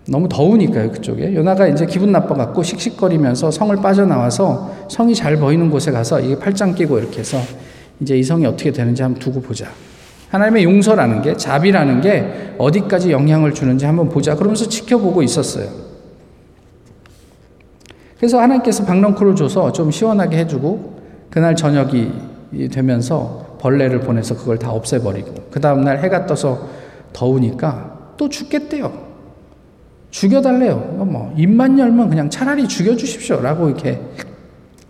너무 0.07 0.29
더우니까요, 0.29 0.93
그쪽에. 0.93 1.35
요나가 1.35 1.67
이제 1.67 1.87
기분 1.87 2.13
나빠갖고 2.13 2.63
씩씩거리면서 2.63 3.51
성을 3.51 3.75
빠져나와서 3.77 4.87
성이 4.89 5.15
잘 5.15 5.37
보이는 5.39 5.71
곳에 5.71 5.91
가서 5.91 6.21
이게 6.21 6.39
팔짱 6.39 6.75
끼고 6.75 6.99
이렇게 6.99 7.21
해서 7.21 7.39
이제 8.01 8.17
이 8.17 8.23
성이 8.23 8.45
어떻게 8.45 8.71
되는지 8.71 9.03
한번 9.03 9.19
두고 9.19 9.41
보자. 9.41 9.67
하나님의 10.29 10.65
용서라는 10.65 11.23
게, 11.23 11.37
자비라는 11.37 12.03
게 12.03 12.55
어디까지 12.59 13.13
영향을 13.13 13.55
주는지 13.55 13.87
한번 13.87 14.09
보자. 14.09 14.35
그러면서 14.35 14.69
지켜보고 14.69 15.23
있었어요. 15.23 15.69
그래서 18.19 18.41
하나님께서 18.41 18.85
박넝쿨을 18.85 19.37
줘서 19.37 19.73
좀 19.73 19.91
시원하게 19.91 20.39
해주고, 20.39 20.94
그날 21.35 21.57
저녁이 21.57 22.13
되면서 22.71 23.59
벌레를 23.61 23.99
보내서 23.99 24.37
그걸 24.37 24.57
다 24.57 24.71
없애버리고, 24.71 25.49
그 25.51 25.61
다음날 25.61 25.99
해가 25.99 26.27
떠서 26.27 26.69
더우니까 27.13 28.13
또 28.17 28.29
죽겠대요. 28.29 28.93
죽여달래요. 30.11 30.77
뭐 30.77 31.35
입만 31.37 31.77
열면 31.77 32.09
그냥 32.09 32.31
차라리 32.31 32.69
죽여주십시오라고 32.69 33.67
이렇게 33.67 34.01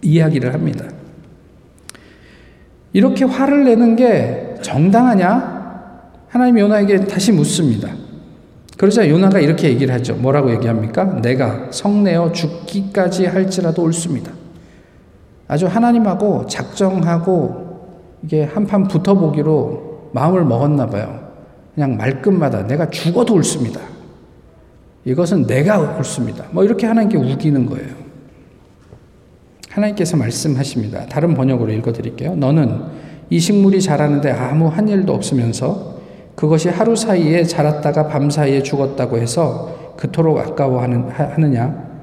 이야기를 0.03 0.53
합니다. 0.53 0.85
이렇게 2.93 3.25
화를 3.25 3.65
내는 3.65 3.97
게 3.97 4.57
정당하냐? 4.61 6.13
하나님 6.29 6.59
요나에게 6.59 7.07
다시 7.07 7.33
묻습니다. 7.33 7.89
그러자 8.77 9.09
요나가 9.09 9.41
이렇게 9.41 9.71
얘기를 9.71 9.95
하죠. 9.95 10.15
뭐라고 10.17 10.53
얘기합니까? 10.53 11.23
내가 11.23 11.69
성내어 11.71 12.33
죽기까지 12.33 13.25
할지라도 13.25 13.83
옳습니다. 13.85 14.44
아주 15.47 15.67
하나님하고 15.67 16.47
작정하고 16.47 17.65
이게 18.23 18.45
한판 18.45 18.89
붙어보기로 18.89 20.11
마음을 20.13 20.45
먹었나 20.45 20.87
봐요. 20.87 21.21
그냥 21.75 21.97
말끝마다 21.97 22.67
내가 22.67 22.89
죽어도 22.89 23.35
옳습니다. 23.35 23.81
이것은 25.05 25.47
내가 25.47 25.79
옳습니다. 25.99 26.45
뭐 26.53 26.65
이렇게 26.65 26.87
하나님께 26.87 27.19
우기는 27.19 27.67
거예요. 27.67 27.89
하나님께서 29.71 30.17
말씀하십니다. 30.17 31.07
다른 31.07 31.35
번역으로 31.35 31.73
읽어드릴게요. 31.73 32.37
너는 32.37 32.83
이 33.29 33.39
식물이 33.39 33.83
자라는데 33.83 34.31
아무 34.31 34.69
한 34.69 34.89
일도 34.89 35.13
없으면서 35.13 35.95
그것이 36.37 36.69
하루 36.69 36.97
사이에 36.97 37.45
자랐다가 37.45 38.09
밤 38.09 38.31
사이에 38.31 38.63
죽었다고 38.63 39.19
해서 39.19 39.95
그토록 39.97 40.39
아까워하느냐? 40.39 41.94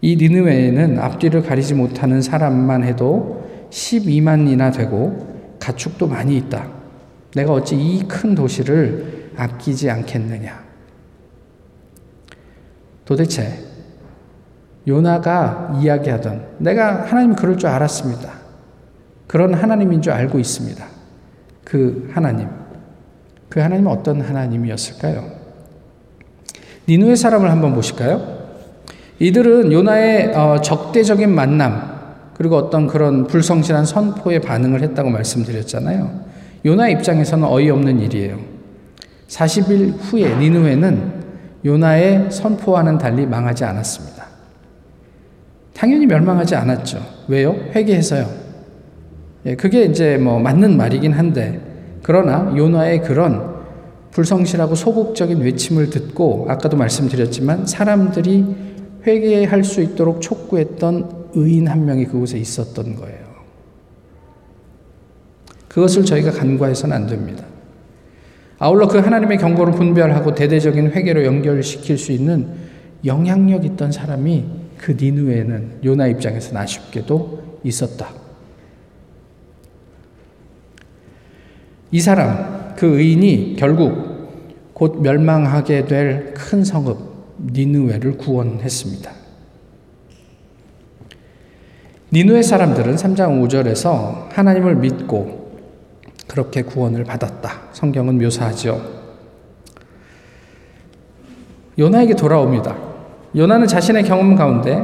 이 0.00 0.16
니느웨에는 0.16 0.98
앞뒤를 0.98 1.42
가리지 1.42 1.74
못하는 1.74 2.20
사람만 2.22 2.84
해도 2.84 3.46
12만이나 3.70 4.74
되고 4.74 5.56
가축도 5.58 6.06
많이 6.06 6.36
있다. 6.36 6.70
내가 7.34 7.52
어찌 7.52 7.76
이 7.76 8.02
큰 8.06 8.34
도시를 8.34 9.32
아끼지 9.36 9.90
않겠느냐? 9.90 10.64
도대체 13.04 13.58
요나가 14.88 15.78
이야기하던 15.80 16.46
내가 16.58 17.04
하나님 17.04 17.34
그럴 17.34 17.56
줄 17.56 17.68
알았습니다. 17.68 18.32
그런 19.26 19.54
하나님인 19.54 20.00
줄 20.02 20.12
알고 20.12 20.38
있습니다. 20.38 20.84
그 21.64 22.10
하나님. 22.12 22.48
그 23.48 23.60
하나님은 23.60 23.90
어떤 23.90 24.20
하나님이었을까요? 24.20 25.24
니누의 26.88 27.16
사람을 27.16 27.50
한번 27.50 27.74
보실까요? 27.74 28.35
이들은 29.18 29.72
요나의 29.72 30.34
어, 30.34 30.60
적대적인 30.60 31.34
만남 31.34 31.96
그리고 32.34 32.56
어떤 32.56 32.86
그런 32.86 33.26
불성실한 33.26 33.86
선포에 33.86 34.40
반응을 34.40 34.82
했다고 34.82 35.08
말씀드렸잖아요. 35.08 36.26
요나 36.66 36.88
입장에서는 36.88 37.46
어이없는 37.46 38.00
일이에요. 38.00 38.38
40일 39.28 39.94
후에 39.98 40.36
니누에는 40.36 41.12
요나의 41.64 42.30
선포와는 42.30 42.98
달리 42.98 43.26
망하지 43.26 43.64
않았습니다. 43.64 44.26
당연히 45.74 46.06
멸망하지 46.06 46.54
않았죠. 46.54 47.00
왜요? 47.28 47.54
회개해서요. 47.74 48.28
예, 49.46 49.56
그게 49.56 49.84
이제 49.84 50.16
뭐 50.16 50.38
맞는 50.38 50.76
말이긴 50.76 51.12
한데, 51.12 51.60
그러나 52.02 52.52
요나의 52.56 53.02
그런 53.02 53.56
불성실하고 54.10 54.74
소극적인 54.74 55.40
외침을 55.40 55.90
듣고, 55.90 56.46
아까도 56.48 56.76
말씀드렸지만, 56.76 57.66
사람들이 57.66 58.44
회개할 59.06 59.62
수 59.64 59.80
있도록 59.82 60.20
촉구했던 60.20 61.26
의인 61.34 61.68
한 61.68 61.84
명이 61.84 62.06
그곳에 62.06 62.38
있었던 62.38 62.96
거예요. 62.96 63.26
그것을 65.68 66.04
저희가 66.04 66.30
간과해서는 66.32 66.96
안 66.96 67.06
됩니다. 67.06 67.44
아울러 68.58 68.88
그 68.88 68.98
하나님의 68.98 69.38
경고를 69.38 69.74
분별하고 69.74 70.34
대대적인 70.34 70.92
회개로 70.92 71.24
연결시킬 71.24 71.98
수 71.98 72.12
있는 72.12 72.48
영향력 73.04 73.64
있던 73.64 73.92
사람이 73.92 74.44
그 74.78 74.92
니누에는 74.92 75.80
요나 75.84 76.06
입장에서는 76.08 76.60
아쉽게도 76.60 77.60
있었다. 77.64 78.08
이 81.90 82.00
사람, 82.00 82.74
그 82.76 82.98
의인이 82.98 83.56
결국 83.58 84.72
곧 84.72 85.00
멸망하게 85.00 85.86
될 85.86 86.34
큰 86.34 86.64
성읍 86.64 87.05
니누에를 87.38 88.16
구원했습니다. 88.16 89.12
니누의 92.12 92.42
사람들은 92.42 92.96
3장 92.96 93.42
5절에서 93.42 94.28
하나님을 94.30 94.76
믿고 94.76 95.46
그렇게 96.26 96.62
구원을 96.62 97.04
받았다. 97.04 97.68
성경은 97.72 98.18
묘사하죠. 98.18 98.96
요나에게 101.78 102.14
돌아옵니다. 102.14 102.76
요나는 103.34 103.66
자신의 103.66 104.04
경험 104.04 104.34
가운데 104.34 104.82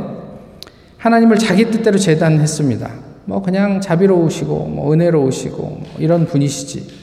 하나님을 0.99 1.39
자기 1.39 1.71
뜻대로 1.71 1.99
재단했습니다. 1.99 2.91
뭐 3.25 3.41
그냥 3.41 3.81
자비로우시고 3.81 4.67
뭐 4.67 4.93
은혜로우시고 4.93 5.57
뭐 5.63 5.87
이런 5.99 6.27
분이시지. 6.27 7.03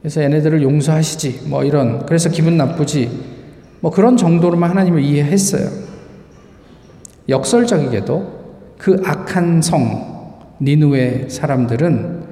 그래서 0.00 0.22
얘네들을 0.22 0.62
용서하시지. 0.62 1.48
뭐 1.48 1.64
이런 1.64 2.06
그래서 2.06 2.28
기분 2.30 2.56
나쁘지. 2.56 3.33
뭐 3.80 3.90
그런 3.90 4.16
정도로만 4.16 4.70
하나님을 4.70 5.00
이해했어요. 5.02 5.68
역설적이게도 7.28 8.44
그 8.78 9.02
악한 9.04 9.62
성 9.62 10.14
니누의 10.60 11.30
사람들은 11.30 12.24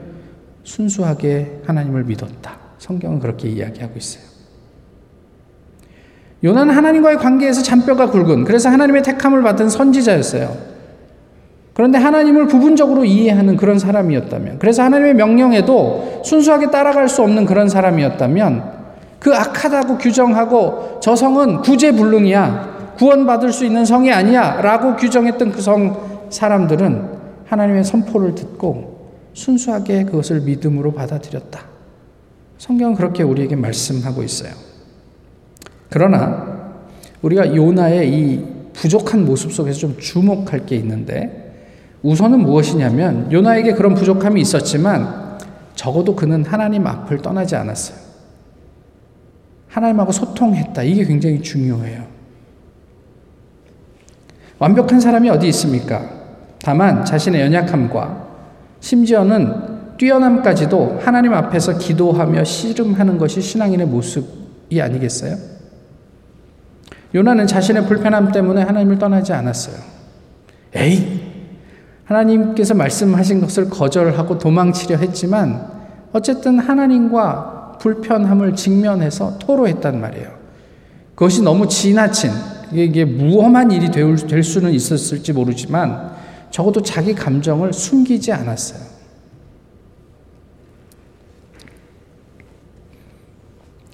순수하게 0.65 1.63
하나님을 1.67 2.05
믿었다. 2.05 2.59
성경은 2.79 3.21
그렇게 3.21 3.49
이야기하고 3.49 3.95
있어요. 3.97 4.23
요나는 6.45 6.75
하나님과의 6.75 7.19
관계에서 7.19 7.63
잔뼈가 7.63 8.11
굵은 8.11 8.45
그래서 8.45 8.69
하나님의 8.69 9.03
택함을 9.03 9.43
받은 9.43 9.69
선지자였어요. 9.69 10.73
그런데 11.75 11.99
하나님을 11.99 12.49
부분적으로 12.49 13.05
이해하는 13.05 13.57
그런 13.57 13.79
사람이었다면, 13.79 14.59
그래서 14.59 14.83
하나님의 14.83 15.15
명령에도 15.15 16.23
순수하게 16.25 16.71
따라갈 16.71 17.09
수 17.09 17.23
없는 17.23 17.47
그런 17.47 17.69
사람이었다면, 17.69 18.82
그 19.23 19.33
악하다고 19.33 19.99
규정하고 19.99 20.99
저 21.00 21.14
성은 21.14 21.59
구제불능이야, 21.62 22.95
구원받을 22.99 23.52
수 23.52 23.64
있는 23.64 23.85
성이 23.85 24.12
아니야, 24.12 24.61
라고 24.61 24.97
규정했던 24.97 25.52
그 25.52 25.61
성 25.61 26.26
사람들은 26.28 27.11
하나님의 27.47 27.85
선포를 27.85 28.35
듣고 28.35 29.13
순수하게 29.35 30.04
그것을 30.04 30.41
믿음으로 30.41 30.93
받아들였다. 30.93 31.61
성경은 32.58 32.95
그렇게 32.97 33.23
우리에게 33.23 33.54
말씀하고 33.54 34.23
있어요. 34.23 34.52
그러나 35.91 36.73
우리가 37.21 37.54
요나의 37.54 38.13
이 38.13 38.45
부족한 38.73 39.25
모습 39.26 39.52
속에서 39.52 39.78
좀 39.78 39.97
주목할 40.00 40.65
게 40.67 40.76
있는데 40.76 41.54
우선은 42.02 42.41
무엇이냐면 42.41 43.30
요나에게 43.30 43.75
그런 43.75 43.95
부족함이 43.95 44.41
있었지만 44.41 45.39
적어도 45.76 46.17
그는 46.17 46.45
하나님 46.45 46.87
앞을 46.87 47.19
떠나지 47.19 47.54
않았어요. 47.54 48.12
하나님하고 49.73 50.13
소통했다. 50.13 50.82
이게 50.82 51.04
굉장히 51.04 51.41
중요해요. 51.41 52.04
완벽한 54.58 55.00
사람이 55.00 55.28
어디 55.30 55.49
있습니까? 55.49 56.08
다만 56.63 57.04
자신의 57.04 57.41
연약함과 57.41 58.28
심지어는 58.80 59.97
뛰어남까지도 59.97 61.00
하나님 61.02 61.32
앞에서 61.35 61.78
기도하며 61.78 62.45
씨름하는 62.45 63.19
것이 63.19 63.41
신앙인의 63.41 63.87
모습이 63.87 64.80
아니겠어요? 64.80 65.37
요나는 67.15 67.47
자신의 67.47 67.87
불편함 67.87 68.30
때문에 68.32 68.63
하나님을 68.63 68.99
떠나지 68.99 69.32
않았어요. 69.32 69.76
에이! 70.75 71.32
하나님께서 72.04 72.75
말씀하신 72.75 73.41
것을 73.41 73.71
거절하고 73.71 74.39
도망치려 74.39 74.97
했지만 74.97 75.67
어쨌든 76.13 76.58
하나님과 76.58 77.62
불편함을 77.82 78.54
직면해서 78.54 79.38
토로했단 79.40 80.00
말이에요. 80.00 80.30
그것이 81.16 81.42
너무 81.42 81.66
지나친, 81.66 82.30
이게 82.71 83.04
무험한 83.04 83.73
일이 83.73 83.90
될 83.90 84.42
수는 84.45 84.73
있었을지 84.73 85.32
모르지만 85.32 86.12
적어도 86.52 86.80
자기 86.80 87.12
감정을 87.12 87.73
숨기지 87.73 88.30
않았어요. 88.32 88.92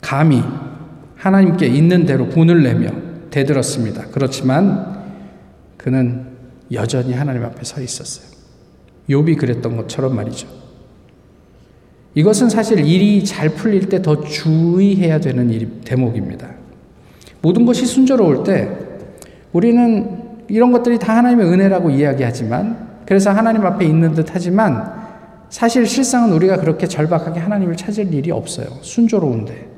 감히 0.02 0.42
하나님께 1.16 1.66
있는 1.66 2.04
대로 2.04 2.28
분을 2.28 2.62
내며 2.62 2.90
대들었습니다. 3.30 4.08
그렇지만 4.08 5.02
그는 5.78 6.26
여전히 6.72 7.14
하나님 7.14 7.42
앞에 7.42 7.64
서 7.64 7.80
있었어요. 7.80 8.28
욥이 9.08 9.38
그랬던 9.38 9.78
것처럼 9.78 10.14
말이죠. 10.14 10.46
이것은 12.14 12.48
사실 12.48 12.80
일이 12.80 13.24
잘 13.24 13.50
풀릴 13.50 13.88
때 13.88 14.02
더 14.02 14.22
주의해야 14.22 15.20
되는 15.20 15.50
일, 15.50 15.80
대목입니다. 15.84 16.48
모든 17.42 17.64
것이 17.66 17.86
순조로울 17.86 18.44
때 18.44 18.70
우리는 19.52 20.18
이런 20.48 20.72
것들이 20.72 20.98
다 20.98 21.16
하나님의 21.16 21.46
은혜라고 21.46 21.90
이야기하지만 21.90 22.88
그래서 23.06 23.30
하나님 23.30 23.64
앞에 23.64 23.84
있는 23.84 24.14
듯 24.14 24.26
하지만 24.32 24.92
사실 25.48 25.86
실상은 25.86 26.32
우리가 26.32 26.58
그렇게 26.58 26.86
절박하게 26.86 27.40
하나님을 27.40 27.76
찾을 27.76 28.12
일이 28.12 28.30
없어요. 28.30 28.66
순조로운데. 28.82 29.68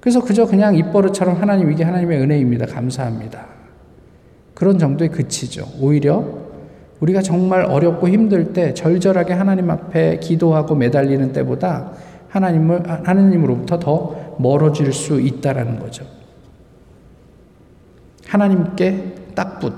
그래서 0.00 0.22
그저 0.22 0.46
그냥 0.46 0.74
입버릇처럼 0.76 1.40
하나님 1.40 1.70
이게 1.70 1.84
하나님의 1.84 2.20
은혜입니다. 2.20 2.66
감사합니다. 2.66 3.46
그런 4.54 4.78
정도에 4.78 5.08
그치죠. 5.08 5.66
오히려 5.80 6.41
우리가 7.02 7.20
정말 7.20 7.64
어렵고 7.64 8.08
힘들 8.08 8.52
때 8.52 8.74
절절하게 8.74 9.32
하나님 9.32 9.70
앞에 9.70 10.20
기도하고 10.20 10.76
매달리는 10.76 11.32
때보다 11.32 11.90
하나님을 12.28 12.88
하나님으로부터 12.88 13.78
더 13.80 14.36
멀어질 14.38 14.92
수 14.92 15.20
있다라는 15.20 15.80
거죠. 15.80 16.06
하나님께 18.26 19.14
딱 19.34 19.58
붙. 19.58 19.74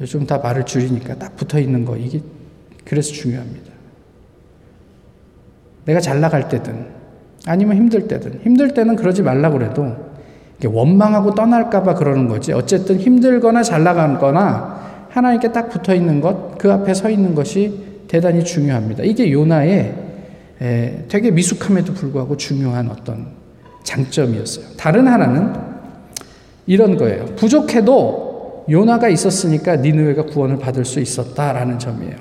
요즘 0.00 0.26
다 0.26 0.38
말을 0.38 0.64
줄이니까 0.66 1.14
딱 1.14 1.36
붙어 1.36 1.60
있는 1.60 1.84
거. 1.84 1.96
이게 1.96 2.20
그래서 2.84 3.12
중요합니다. 3.12 3.72
내가 5.84 6.00
잘 6.00 6.20
나갈 6.20 6.48
때든 6.48 6.86
아니면 7.46 7.76
힘들 7.76 8.08
때든 8.08 8.40
힘들 8.42 8.74
때는 8.74 8.96
그러지 8.96 9.22
말라고 9.22 9.58
그래도 9.58 9.94
원망하고 10.64 11.36
떠날까봐 11.36 11.94
그러는 11.94 12.26
거지. 12.26 12.52
어쨌든 12.52 12.98
힘들거나 12.98 13.62
잘 13.62 13.84
나가거나 13.84 14.74
하나님께 15.14 15.52
딱 15.52 15.68
붙어 15.68 15.94
있는 15.94 16.20
것, 16.20 16.58
그 16.58 16.72
앞에 16.72 16.92
서 16.92 17.08
있는 17.08 17.36
것이 17.36 17.72
대단히 18.08 18.42
중요합니다. 18.42 19.04
이게 19.04 19.30
요나의 19.30 19.94
되게 21.08 21.30
미숙함에도 21.30 21.94
불구하고 21.94 22.36
중요한 22.36 22.90
어떤 22.90 23.28
장점이었어요. 23.84 24.76
다른 24.76 25.06
하나는 25.06 25.52
이런 26.66 26.96
거예요. 26.96 27.26
부족해도 27.36 28.64
요나가 28.68 29.08
있었으니까 29.08 29.76
니느웨가 29.76 30.24
구원을 30.24 30.58
받을 30.58 30.84
수 30.84 30.98
있었다라는 30.98 31.78
점이에요. 31.78 32.16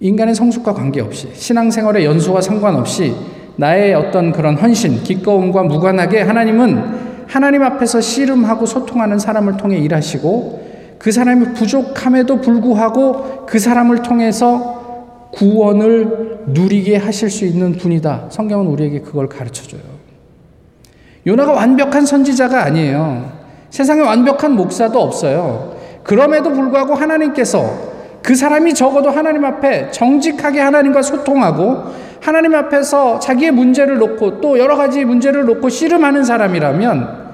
인간의 0.00 0.34
성숙과 0.34 0.74
관계없이 0.74 1.30
신앙생활의 1.32 2.04
연수와 2.04 2.42
상관없이 2.42 3.14
나의 3.56 3.94
어떤 3.94 4.30
그런 4.32 4.56
헌신, 4.56 5.02
기꺼움과 5.02 5.62
무관하게 5.62 6.20
하나님은 6.20 7.26
하나님 7.28 7.62
앞에서 7.62 8.02
씨름하고 8.02 8.66
소통하는 8.66 9.18
사람을 9.18 9.56
통해 9.56 9.78
일하시고 9.78 10.73
그 11.04 11.12
사람이 11.12 11.52
부족함에도 11.52 12.40
불구하고 12.40 13.44
그 13.44 13.58
사람을 13.58 14.00
통해서 14.00 15.28
구원을 15.34 16.44
누리게 16.46 16.96
하실 16.96 17.28
수 17.28 17.44
있는 17.44 17.72
분이다. 17.72 18.28
성경은 18.30 18.68
우리에게 18.68 19.00
그걸 19.02 19.28
가르쳐 19.28 19.64
줘요. 19.64 19.82
요나가 21.26 21.52
완벽한 21.52 22.06
선지자가 22.06 22.64
아니에요. 22.64 23.32
세상에 23.68 24.00
완벽한 24.00 24.52
목사도 24.52 24.98
없어요. 24.98 25.76
그럼에도 26.04 26.50
불구하고 26.54 26.94
하나님께서 26.94 27.70
그 28.22 28.34
사람이 28.34 28.72
적어도 28.72 29.10
하나님 29.10 29.44
앞에 29.44 29.90
정직하게 29.90 30.60
하나님과 30.60 31.02
소통하고 31.02 31.82
하나님 32.22 32.54
앞에서 32.54 33.18
자기의 33.18 33.50
문제를 33.50 33.98
놓고 33.98 34.40
또 34.40 34.58
여러 34.58 34.74
가지 34.74 35.04
문제를 35.04 35.44
놓고 35.44 35.68
씨름하는 35.68 36.24
사람이라면 36.24 37.24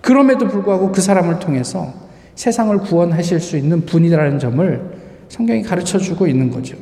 그럼에도 0.00 0.46
불구하고 0.46 0.92
그 0.92 1.00
사람을 1.00 1.40
통해서 1.40 2.05
세상을 2.36 2.78
구원하실 2.78 3.40
수 3.40 3.56
있는 3.56 3.84
분이라는 3.84 4.38
점을 4.38 4.96
성경이 5.28 5.62
가르쳐 5.62 5.98
주고 5.98 6.26
있는 6.26 6.50
거죠. 6.50 6.76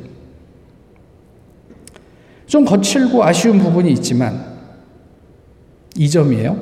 좀 2.45 2.63
거칠고 2.63 3.23
아쉬운 3.23 3.57
부분이 3.57 3.91
있지만 3.93 4.45
이 5.97 6.09
점이에요. 6.09 6.61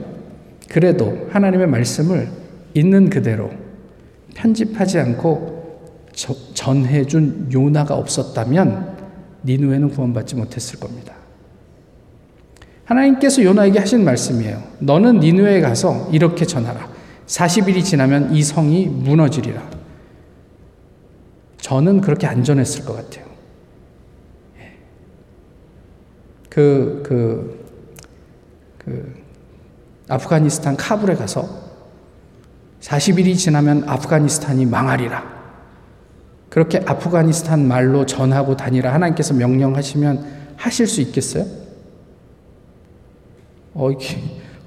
그래도 0.70 1.28
하나님의 1.32 1.68
말씀을 1.68 2.30
있는 2.74 3.10
그대로 3.10 3.52
편집하지 4.36 5.00
않고 5.00 5.82
전해준 6.54 7.50
요나가 7.52 7.96
없었다면 7.96 8.94
니누에는 9.44 9.90
구원받지 9.90 10.36
못했을 10.36 10.80
겁니다. 10.80 11.14
하나님께서 12.86 13.44
요나에게 13.44 13.80
하신 13.80 14.04
말씀이에요. 14.06 14.62
너는 14.80 15.20
니누에 15.20 15.62
가서 15.62 16.10
이렇게 16.12 16.46
전하라. 16.46 16.93
40일이 17.34 17.84
지나면 17.84 18.36
이 18.36 18.44
성이 18.44 18.86
무너지리라. 18.86 19.68
저는 21.58 22.02
그렇게 22.02 22.28
안 22.28 22.44
전했을 22.44 22.86
것 22.86 22.94
같아요. 22.94 23.26
예. 24.60 24.74
그, 26.50 27.02
그, 27.04 27.66
그, 28.78 29.24
아프가니스탄 30.10 30.78
카불에 30.78 31.16
가서 31.16 31.50
40일이 32.82 33.36
지나면 33.36 33.90
아프가니스탄이 33.90 34.68
망하리라. 34.68 35.34
그렇게 36.50 36.84
아프가니스탄 36.86 37.68
말로 37.68 38.06
전하고 38.06 38.56
다니라 38.56 38.94
하나님께서 38.94 39.34
명령하시면 39.34 40.54
하실 40.56 40.86
수 40.86 41.02
있겠어요? 41.02 41.46
어, 43.74 43.90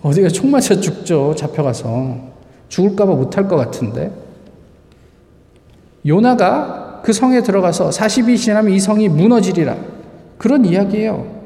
어디가 0.03 0.29
총 0.31 0.51
맞아 0.51 0.75
죽죠. 0.81 1.37
잡혀가서. 1.37 2.36
죽을까봐 2.69 3.15
못할 3.15 3.49
것 3.49 3.57
같은데. 3.57 4.11
요나가 6.07 7.01
그 7.05 7.13
성에 7.13 7.43
들어가서 7.43 7.91
40이 7.91 8.37
지나면 8.37 8.73
이 8.73 8.81
성이 8.81 9.09
무너지리라. 9.09 9.77
그런 10.39 10.65
이야기예요. 10.65 11.37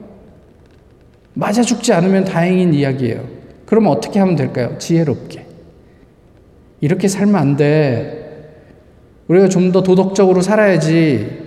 맞아 1.35 1.63
죽지 1.63 1.93
않으면 1.93 2.25
다행인 2.25 2.75
이야기예요. 2.75 3.25
그러면 3.67 3.93
어떻게 3.93 4.19
하면 4.19 4.37
될까요? 4.37 4.77
지혜롭게. 4.79 5.47
이렇게 6.81 7.09
살면 7.09 7.35
안 7.37 7.57
돼. 7.57 8.17
우리가 9.29 9.49
좀 9.49 9.71
더 9.71 9.83
도덕적으로 9.83 10.41
살아야지. 10.43 11.41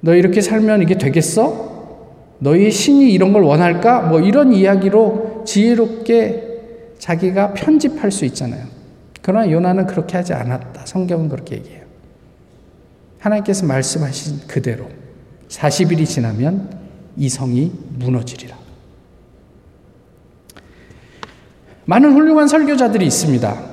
너 0.00 0.14
이렇게 0.14 0.40
살면 0.40 0.82
이게 0.82 0.96
되겠어? 0.96 1.68
너희 2.38 2.70
신이 2.70 3.12
이런 3.12 3.32
걸 3.32 3.42
원할까? 3.42 4.02
뭐 4.02 4.20
이런 4.20 4.52
이야기로 4.52 5.42
지혜롭게 5.44 6.47
자기가 6.98 7.54
편집할 7.54 8.10
수 8.10 8.24
있잖아요. 8.26 8.66
그러나 9.22 9.50
요나는 9.50 9.86
그렇게 9.86 10.16
하지 10.16 10.32
않았다. 10.32 10.86
성경은 10.86 11.28
그렇게 11.28 11.56
얘기해요. 11.56 11.84
하나님께서 13.18 13.66
말씀하신 13.66 14.46
그대로 14.46 14.88
40일이 15.48 16.06
지나면 16.06 16.78
이 17.16 17.28
성이 17.28 17.72
무너지리라. 17.98 18.56
많은 21.84 22.12
훌륭한 22.12 22.48
설교자들이 22.48 23.06
있습니다. 23.06 23.68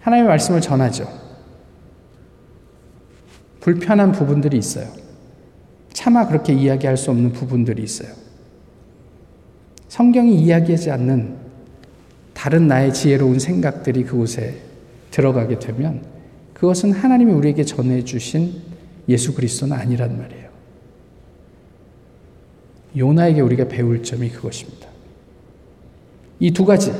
하나님의 0.00 0.28
말씀을 0.28 0.60
전하죠. 0.60 1.08
불편한 3.60 4.12
부분들이 4.12 4.56
있어요. 4.58 4.86
차마 5.92 6.28
그렇게 6.28 6.52
이야기할 6.52 6.96
수 6.96 7.10
없는 7.10 7.32
부분들이 7.32 7.82
있어요. 7.82 8.25
성경이 9.96 10.42
이야기하지 10.42 10.90
않는 10.90 11.36
다른 12.34 12.68
나의 12.68 12.92
지혜로운 12.92 13.38
생각들이 13.38 14.04
그곳에 14.04 14.56
들어가게 15.10 15.58
되면 15.58 16.02
그것은 16.52 16.92
하나님이 16.92 17.32
우리에게 17.32 17.64
전해주신 17.64 18.52
예수 19.08 19.32
그리스도는 19.34 19.74
아니란 19.74 20.18
말이에요. 20.18 20.50
요나에게 22.94 23.40
우리가 23.40 23.68
배울 23.68 24.02
점이 24.02 24.28
그것입니다. 24.28 24.86
이 26.40 26.50
두 26.52 26.66
가지, 26.66 26.92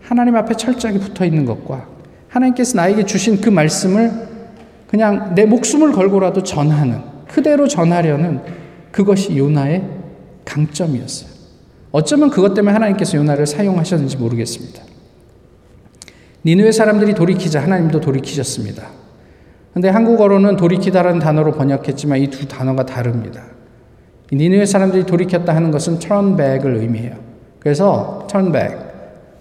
하나님 0.00 0.34
앞에 0.34 0.54
철저하게 0.54 1.00
붙어 1.00 1.26
있는 1.26 1.44
것과 1.44 1.86
하나님께서 2.28 2.78
나에게 2.78 3.04
주신 3.04 3.42
그 3.42 3.50
말씀을 3.50 4.10
그냥 4.86 5.34
내 5.34 5.44
목숨을 5.44 5.92
걸고라도 5.92 6.42
전하는, 6.42 7.02
그대로 7.28 7.68
전하려는 7.68 8.40
그것이 8.90 9.36
요나의 9.36 9.86
강점이었어요. 10.46 11.31
어쩌면 11.92 12.30
그것 12.30 12.54
때문에 12.54 12.72
하나님께서 12.72 13.18
요나를 13.18 13.46
사용하셨는지 13.46 14.16
모르겠습니다. 14.16 14.82
니누의 16.44 16.72
사람들이 16.72 17.14
돌이키자 17.14 17.62
하나님도 17.62 18.00
돌이키셨습니다. 18.00 18.88
근데 19.72 19.88
한국어로는 19.88 20.56
돌이키다라는 20.56 21.20
단어로 21.20 21.52
번역했지만 21.52 22.18
이 22.18 22.26
두 22.28 22.48
단어가 22.48 22.84
다릅니다. 22.84 23.42
니누의 24.32 24.66
사람들이 24.66 25.04
돌이켰다 25.04 25.54
하는 25.54 25.70
것은 25.70 25.98
back을 26.36 26.76
의미해요. 26.76 27.16
그래서 27.58 28.26
back, 28.32 28.76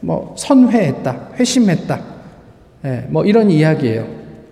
뭐 0.02 0.36
선회했다, 0.38 1.30
회심했다, 1.40 2.00
예, 2.86 3.06
뭐 3.10 3.26
이런 3.26 3.50
이야기예요. 3.50 4.06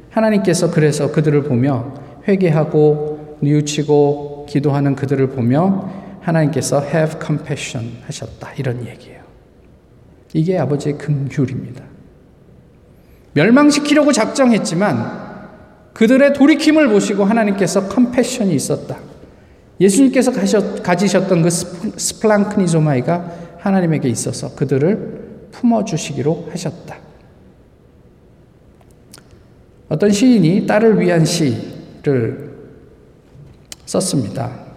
하나님께서 0.09 0.71
그래서 0.71 1.11
그들을 1.11 1.43
보며 1.43 1.93
회개하고 2.27 3.37
뉘우치고 3.41 4.47
기도하는 4.49 4.95
그들을 4.95 5.27
보며 5.29 5.89
하나님께서 6.29 6.81
have 6.83 7.19
compassion 7.23 7.97
하셨다. 8.05 8.53
이런 8.57 8.85
얘기예요. 8.87 9.19
이게 10.33 10.57
아버지의 10.57 10.97
긍휼입니다. 10.97 11.83
멸망시키려고 13.33 14.11
작정했지만 14.11 15.29
그들의 15.93 16.33
돌이킴을 16.33 16.87
보시고 16.89 17.25
하나님께서 17.25 17.87
컴패션이 17.87 18.53
있었다. 18.55 18.97
예수님께서 19.81 20.31
가지셨던 20.81 21.41
그 21.41 21.49
스플랑크니조마이가 21.49 23.31
하나님에게 23.59 24.09
있어서 24.09 24.55
그들을 24.55 25.49
품어주시기로 25.51 26.49
하셨다. 26.51 26.97
어떤 29.89 30.11
시인이 30.11 30.67
딸을 30.67 30.99
위한 30.99 31.25
시를 31.25 32.55
썼습니다. 33.85 34.68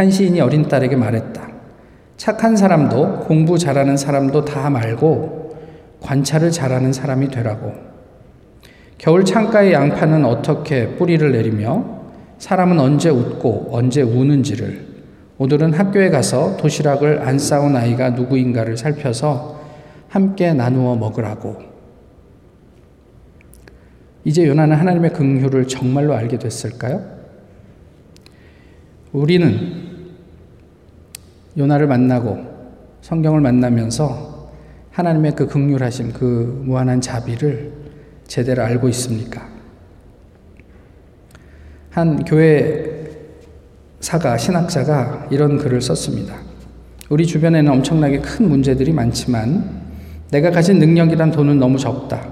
한 0.00 0.10
시인이 0.10 0.40
어린 0.40 0.66
딸에게 0.66 0.96
말했다. 0.96 1.46
착한 2.16 2.56
사람도 2.56 3.20
공부 3.20 3.58
잘하는 3.58 3.98
사람도 3.98 4.46
다 4.46 4.70
말고 4.70 5.58
관찰을 6.00 6.50
잘하는 6.50 6.90
사람이 6.90 7.28
되라고. 7.28 7.74
겨울 8.96 9.26
창가의 9.26 9.74
양파는 9.74 10.24
어떻게 10.24 10.96
뿌리를 10.96 11.30
내리며 11.30 11.84
사람은 12.38 12.80
언제 12.80 13.10
웃고 13.10 13.68
언제 13.72 14.00
우는지를 14.00 14.86
오늘은 15.36 15.74
학교에 15.74 16.08
가서 16.08 16.56
도시락을 16.56 17.20
안 17.20 17.38
싸운 17.38 17.76
아이가 17.76 18.08
누구인가를 18.08 18.78
살펴서 18.78 19.60
함께 20.08 20.54
나누어 20.54 20.96
먹으라고. 20.96 21.58
이제 24.24 24.46
요나는 24.46 24.76
하나님의 24.76 25.12
긍휼을 25.12 25.68
정말로 25.68 26.14
알게 26.14 26.38
됐을까요? 26.38 27.20
우리는 29.12 29.89
요나를 31.60 31.86
만나고 31.86 32.38
성경을 33.02 33.40
만나면서 33.40 34.50
하나님의 34.90 35.32
그 35.36 35.46
긍휼하심, 35.46 36.12
그 36.12 36.62
무한한 36.64 37.00
자비를 37.00 37.72
제대로 38.26 38.62
알고 38.62 38.88
있습니까? 38.88 39.46
한 41.90 42.24
교회 42.24 43.10
사가, 44.00 44.38
신학자가 44.38 45.28
이런 45.30 45.58
글을 45.58 45.80
썼습니다. 45.82 46.34
우리 47.10 47.26
주변에는 47.26 47.70
엄청나게 47.70 48.20
큰 48.20 48.48
문제들이 48.48 48.92
많지만 48.92 49.80
내가 50.30 50.50
가진 50.50 50.78
능력이란 50.78 51.32
돈은 51.32 51.58
너무 51.58 51.76
적다. 51.78 52.26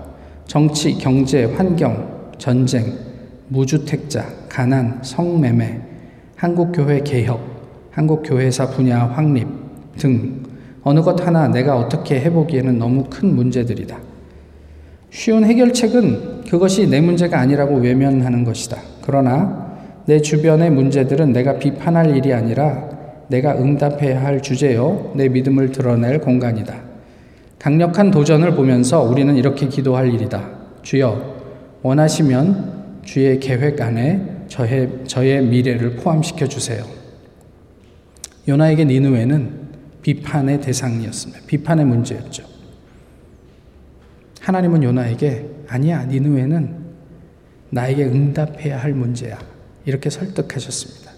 정치, 0.46 0.96
경제, 0.96 1.44
환경, 1.44 2.32
전쟁, 2.38 2.94
무주택자, 3.48 4.24
가난, 4.48 5.00
성매매, 5.02 5.80
한국교회 6.36 7.00
개혁, 7.00 7.57
한국교회사 7.98 8.70
분야 8.70 9.06
확립 9.06 9.48
등 9.98 10.44
어느 10.84 11.00
것 11.00 11.26
하나 11.26 11.48
내가 11.48 11.76
어떻게 11.76 12.20
해보기에는 12.20 12.78
너무 12.78 13.04
큰 13.10 13.34
문제들이다. 13.34 13.98
쉬운 15.10 15.44
해결책은 15.44 16.44
그것이 16.48 16.88
내 16.88 17.00
문제가 17.00 17.40
아니라고 17.40 17.76
외면하는 17.78 18.44
것이다. 18.44 18.78
그러나 19.02 19.76
내 20.06 20.20
주변의 20.20 20.70
문제들은 20.70 21.32
내가 21.32 21.58
비판할 21.58 22.16
일이 22.16 22.32
아니라 22.32 22.88
내가 23.26 23.58
응답해야 23.58 24.22
할 24.22 24.40
주제요. 24.42 25.12
내 25.16 25.28
믿음을 25.28 25.72
드러낼 25.72 26.20
공간이다. 26.20 26.74
강력한 27.58 28.12
도전을 28.12 28.54
보면서 28.54 29.02
우리는 29.02 29.34
이렇게 29.36 29.66
기도할 29.66 30.14
일이다. 30.14 30.48
주여, 30.82 31.20
원하시면 31.82 33.00
주의 33.04 33.40
계획 33.40 33.82
안에 33.82 34.44
저의, 34.46 34.88
저의 35.06 35.42
미래를 35.42 35.96
포함시켜 35.96 36.46
주세요. 36.46 36.97
요나에게 38.48 38.86
니누에는 38.86 39.68
비판의 40.00 40.62
대상이었습니다. 40.62 41.42
비판의 41.46 41.84
문제였죠. 41.84 42.44
하나님은 44.40 44.82
요나에게 44.82 45.46
아니야, 45.68 46.04
니누에는 46.04 46.76
나에게 47.70 48.04
응답해야 48.06 48.78
할 48.78 48.94
문제야. 48.94 49.38
이렇게 49.84 50.08
설득하셨습니다. 50.08 51.12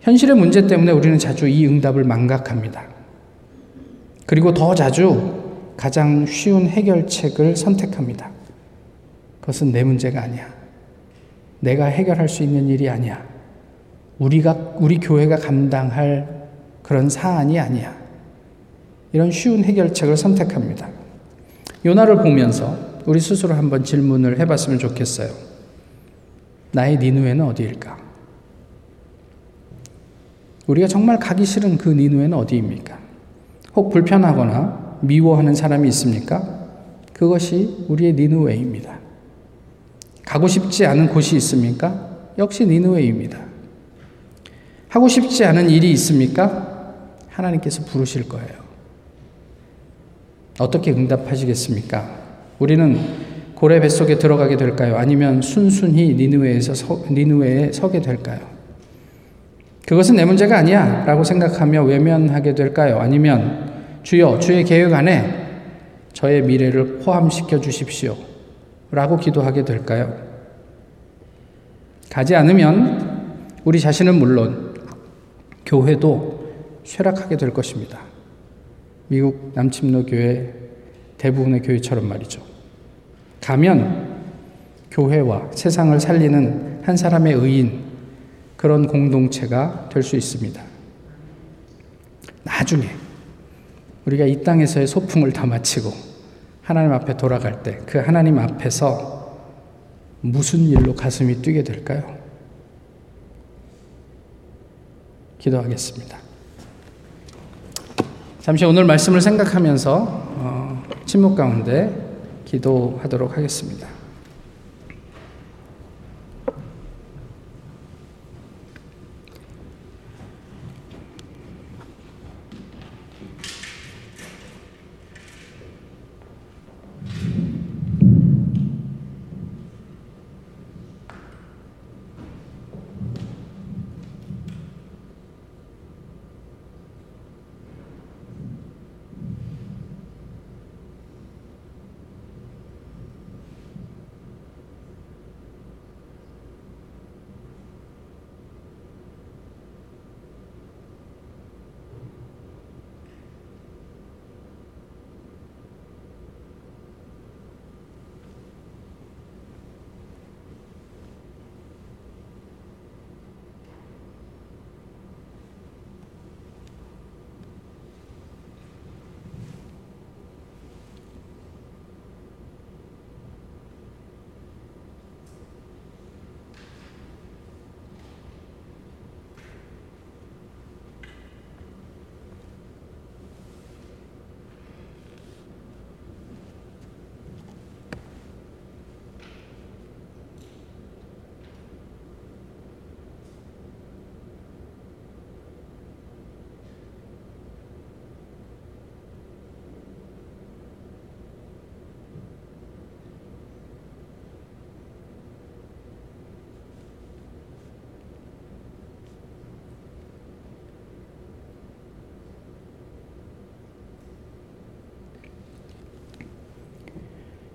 현실의 0.00 0.34
문제 0.34 0.66
때문에 0.66 0.92
우리는 0.92 1.18
자주 1.18 1.46
이 1.46 1.66
응답을 1.66 2.04
망각합니다. 2.04 2.88
그리고 4.26 4.54
더 4.54 4.74
자주 4.74 5.42
가장 5.76 6.24
쉬운 6.24 6.66
해결책을 6.66 7.54
선택합니다. 7.56 8.30
그것은 9.40 9.72
내 9.72 9.84
문제가 9.84 10.22
아니야. 10.22 10.52
내가 11.60 11.86
해결할 11.86 12.28
수 12.28 12.42
있는 12.42 12.68
일이 12.68 12.88
아니야. 12.88 13.31
우리가, 14.22 14.74
우리 14.78 14.98
교회가 14.98 15.36
감당할 15.36 16.46
그런 16.82 17.08
사안이 17.08 17.58
아니야. 17.58 17.96
이런 19.12 19.30
쉬운 19.32 19.64
해결책을 19.64 20.16
선택합니다. 20.16 20.88
요나를 21.84 22.18
보면서 22.18 22.78
우리 23.04 23.18
스스로 23.18 23.54
한번 23.54 23.82
질문을 23.82 24.38
해봤으면 24.38 24.78
좋겠어요. 24.78 25.28
나의 26.70 26.98
니누에는 26.98 27.44
어디일까? 27.46 27.98
우리가 30.68 30.86
정말 30.86 31.18
가기 31.18 31.44
싫은 31.44 31.76
그 31.76 31.88
니누에는 31.88 32.38
어디입니까? 32.38 32.98
혹 33.74 33.90
불편하거나 33.90 34.98
미워하는 35.00 35.54
사람이 35.54 35.88
있습니까? 35.88 36.68
그것이 37.12 37.86
우리의 37.88 38.12
니누웨입니다. 38.14 39.00
가고 40.24 40.46
싶지 40.46 40.86
않은 40.86 41.08
곳이 41.08 41.34
있습니까? 41.36 42.08
역시 42.38 42.64
니누웨입니다. 42.64 43.51
하고 44.92 45.08
싶지 45.08 45.42
않은 45.46 45.70
일이 45.70 45.90
있습니까? 45.92 46.92
하나님께서 47.30 47.82
부르실 47.86 48.28
거예요. 48.28 48.50
어떻게 50.60 50.90
응답하시겠습니까? 50.90 52.10
우리는 52.58 52.98
고래 53.54 53.80
뱃속에 53.80 54.18
들어가게 54.18 54.58
될까요? 54.58 54.98
아니면 54.98 55.40
순순히 55.40 56.12
니누웨에서 56.12 56.74
서, 56.74 57.04
니누웨에 57.10 57.72
서게 57.72 58.02
될까요? 58.02 58.40
그것은 59.86 60.16
내 60.16 60.26
문제가 60.26 60.58
아니야 60.58 61.06
라고 61.06 61.24
생각하며 61.24 61.84
외면하게 61.84 62.54
될까요? 62.54 62.98
아니면 63.00 63.72
주여 64.02 64.40
주의 64.40 64.62
계획 64.62 64.92
안에 64.92 65.62
저의 66.12 66.42
미래를 66.42 66.98
포함시켜 66.98 67.60
주십시오 67.60 68.14
라고 68.90 69.16
기도하게 69.16 69.64
될까요? 69.64 70.14
가지 72.10 72.36
않으면 72.36 73.40
우리 73.64 73.80
자신은 73.80 74.16
물론 74.16 74.71
교회도 75.72 76.52
쇠락하게 76.84 77.38
될 77.38 77.50
것입니다. 77.54 77.98
미국 79.08 79.52
남침로 79.54 80.04
교회 80.04 80.52
대부분의 81.16 81.62
교회처럼 81.62 82.06
말이죠. 82.06 82.42
가면 83.40 84.20
교회와 84.90 85.50
세상을 85.52 85.98
살리는 85.98 86.80
한 86.82 86.96
사람의 86.96 87.32
의인, 87.34 87.80
그런 88.58 88.86
공동체가 88.86 89.88
될 89.90 90.02
수 90.02 90.14
있습니다. 90.16 90.62
나중에 92.44 92.88
우리가 94.04 94.26
이 94.26 94.42
땅에서의 94.42 94.86
소풍을 94.86 95.32
다 95.32 95.46
마치고 95.46 95.90
하나님 96.60 96.92
앞에 96.92 97.16
돌아갈 97.16 97.62
때 97.62 97.78
그 97.86 97.98
하나님 97.98 98.38
앞에서 98.38 99.38
무슨 100.20 100.60
일로 100.60 100.94
가슴이 100.94 101.36
뛰게 101.40 101.62
될까요? 101.64 102.21
기도하겠습니다. 105.42 106.18
잠시 108.40 108.64
오늘 108.64 108.84
말씀을 108.84 109.20
생각하면서 109.20 110.06
어, 110.36 110.82
침묵 111.04 111.36
가운데 111.36 111.92
기도하도록 112.44 113.36
하겠습니다. 113.36 113.88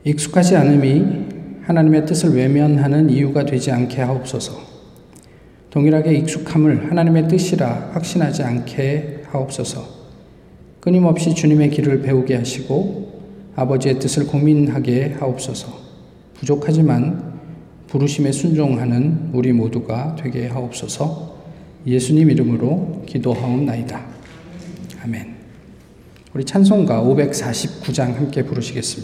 익숙하지 0.08 0.56
않음이 0.56 1.64
하나님의 1.64 2.06
뜻을 2.06 2.34
외면하는 2.34 3.10
이유가 3.10 3.44
되지 3.44 3.72
않게 3.72 4.02
하옵소서. 4.02 4.58
동일하게 5.70 6.16
익숙함을 6.20 6.90
하나님의 6.90 7.28
뜻이라 7.28 7.92
확신하지 7.92 8.44
않게 8.44 9.24
하옵소서. 9.26 9.86
끊임없이 10.80 11.36
주님의 11.36 11.72
길을 11.72 12.04
배우게 12.04 12.38
하시고 12.38 13.22
아버지의 13.58 14.00
뜻을 14.00 14.28
고민하게 14.28 15.18
하옵소서. 15.20 15.78
부족하지만 16.36 17.34
부르심에 17.88 18.32
순종하는 18.32 19.32
우리 19.34 19.52
모두가 19.52 20.16
되게 20.18 20.48
하옵소서. 20.48 21.36
예수님 21.86 22.32
이름으로 22.32 23.04
기도하옵나이다. 23.06 24.06
아멘. 25.04 25.36
우리 26.34 26.46
찬송가 26.46 27.02
549장 27.02 28.16
함께 28.16 28.44
부르시겠습니다. 28.44 28.96